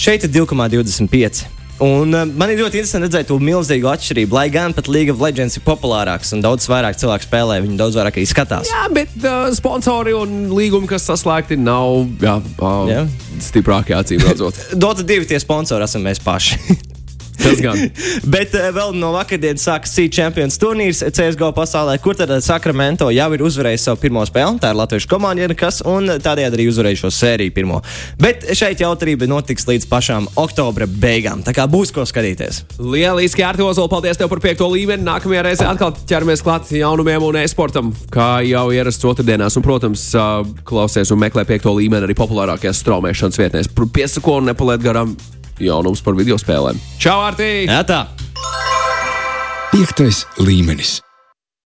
šeit 0.00 0.24
ir 0.24 0.32
2,25. 0.38 1.55
Un 1.84 2.14
uh, 2.16 2.24
man 2.24 2.48
ir 2.48 2.62
ļoti 2.62 2.80
interesanti 2.80 3.04
redzēt 3.04 3.28
to 3.28 3.36
milzīgo 3.42 3.90
atšķirību. 3.92 4.32
Lai 4.36 4.46
gan 4.52 4.72
pat 4.76 4.88
League 4.88 5.12
of 5.12 5.20
Legends 5.20 5.58
ir 5.58 5.64
populārāks 5.66 6.32
un 6.32 6.40
daudz 6.44 6.68
vairāk 6.72 6.96
cilvēku 6.96 7.28
spēlē, 7.28 7.60
viņi 7.66 7.76
daudz 7.80 7.98
vairāk 8.00 8.16
arī 8.16 8.26
skatās. 8.30 8.72
Jā, 8.72 8.86
bet 8.96 9.12
uh, 9.20 9.50
sponsori 9.56 10.16
un 10.16 10.48
līgumi, 10.56 10.88
kas 10.88 11.04
saslēgti, 11.10 11.60
nav 11.60 12.08
jā, 12.24 12.38
uh, 12.40 12.82
Jā. 12.88 13.04
stiprākie 13.44 13.96
acīm 13.98 14.24
redzot. 14.24 14.56
Dota 14.86 15.04
divi 15.04 15.28
tie 15.28 15.40
sponsori 15.42 15.84
esam 15.84 16.06
mēs 16.08 16.22
paši. 16.24 16.60
Tas 17.40 17.60
gan. 17.62 17.78
Bet 18.34 18.54
uh, 18.56 18.68
vēl 18.74 18.94
no 18.96 19.12
vakardienas 19.14 19.66
sākas 19.66 19.94
C 19.96 20.06
Champions 20.12 20.58
turnīrs 20.60 21.02
CSGO 21.04 21.52
pasaulē, 21.56 21.96
kur 22.02 22.16
tad 22.18 22.32
Sacramento 22.44 23.08
jau 23.14 23.28
ir 23.34 23.44
uzvarējis 23.46 23.88
savu 23.88 24.00
pirmo 24.02 24.24
spēli. 24.28 24.60
Tā 24.62 24.72
ir 24.72 24.78
Latvijas 24.80 25.08
komanda, 25.10 25.46
nekas, 25.50 25.82
un 25.86 26.10
tādējādi 26.22 26.58
arī 26.58 26.68
uzvarēja 26.70 27.02
šo 27.04 27.12
sēriju 27.14 27.54
pirmo. 27.56 27.82
Bet 28.20 28.46
šeit 28.56 28.82
jautrība 28.82 29.28
notiks 29.30 29.68
līdz 29.68 29.88
pašām 29.90 30.28
oktobra 30.40 30.88
beigām. 30.88 31.44
Tā 31.46 31.54
kā 31.56 31.66
būs 31.70 31.92
ko 31.94 32.06
skatīties. 32.08 32.62
Lieliski, 32.80 33.44
Arti 33.46 33.64
Ozola, 33.66 33.90
paldies 33.92 34.20
tev 34.20 34.30
par 34.32 34.42
piekto 34.44 34.68
līmeni. 34.72 35.04
Nākamajā 35.06 35.44
reizē 35.46 35.68
atkal 35.70 35.94
ķeramies 36.08 36.44
klāt 36.46 36.72
jaunumiem 36.74 37.24
un 37.26 37.40
e-sportam, 37.42 37.92
kā 38.12 38.40
jau 38.46 38.66
ierasts 38.74 39.06
otrdienās. 39.08 39.58
Un, 39.58 39.66
protams, 39.66 40.08
klausies 40.66 41.12
un 41.14 41.22
meklē 41.22 41.46
piekto 41.48 41.74
līmeni 41.76 42.08
arī 42.08 42.16
populārākajās 42.18 42.82
straumēšanas 42.84 43.40
vietnēs. 43.42 43.72
Piesako 43.96 44.40
un 44.40 44.50
nepaliet 44.50 44.84
garām 44.84 45.16
jaunums 45.62 46.02
par 46.04 46.18
video 46.18 46.38
spēlēm. 46.40 46.80
Čau, 47.02 47.18
Arti! 47.24 47.66
Jā, 47.68 47.82
tā! 47.86 48.04
Piektais 49.72 50.24
līmenis. 50.40 51.05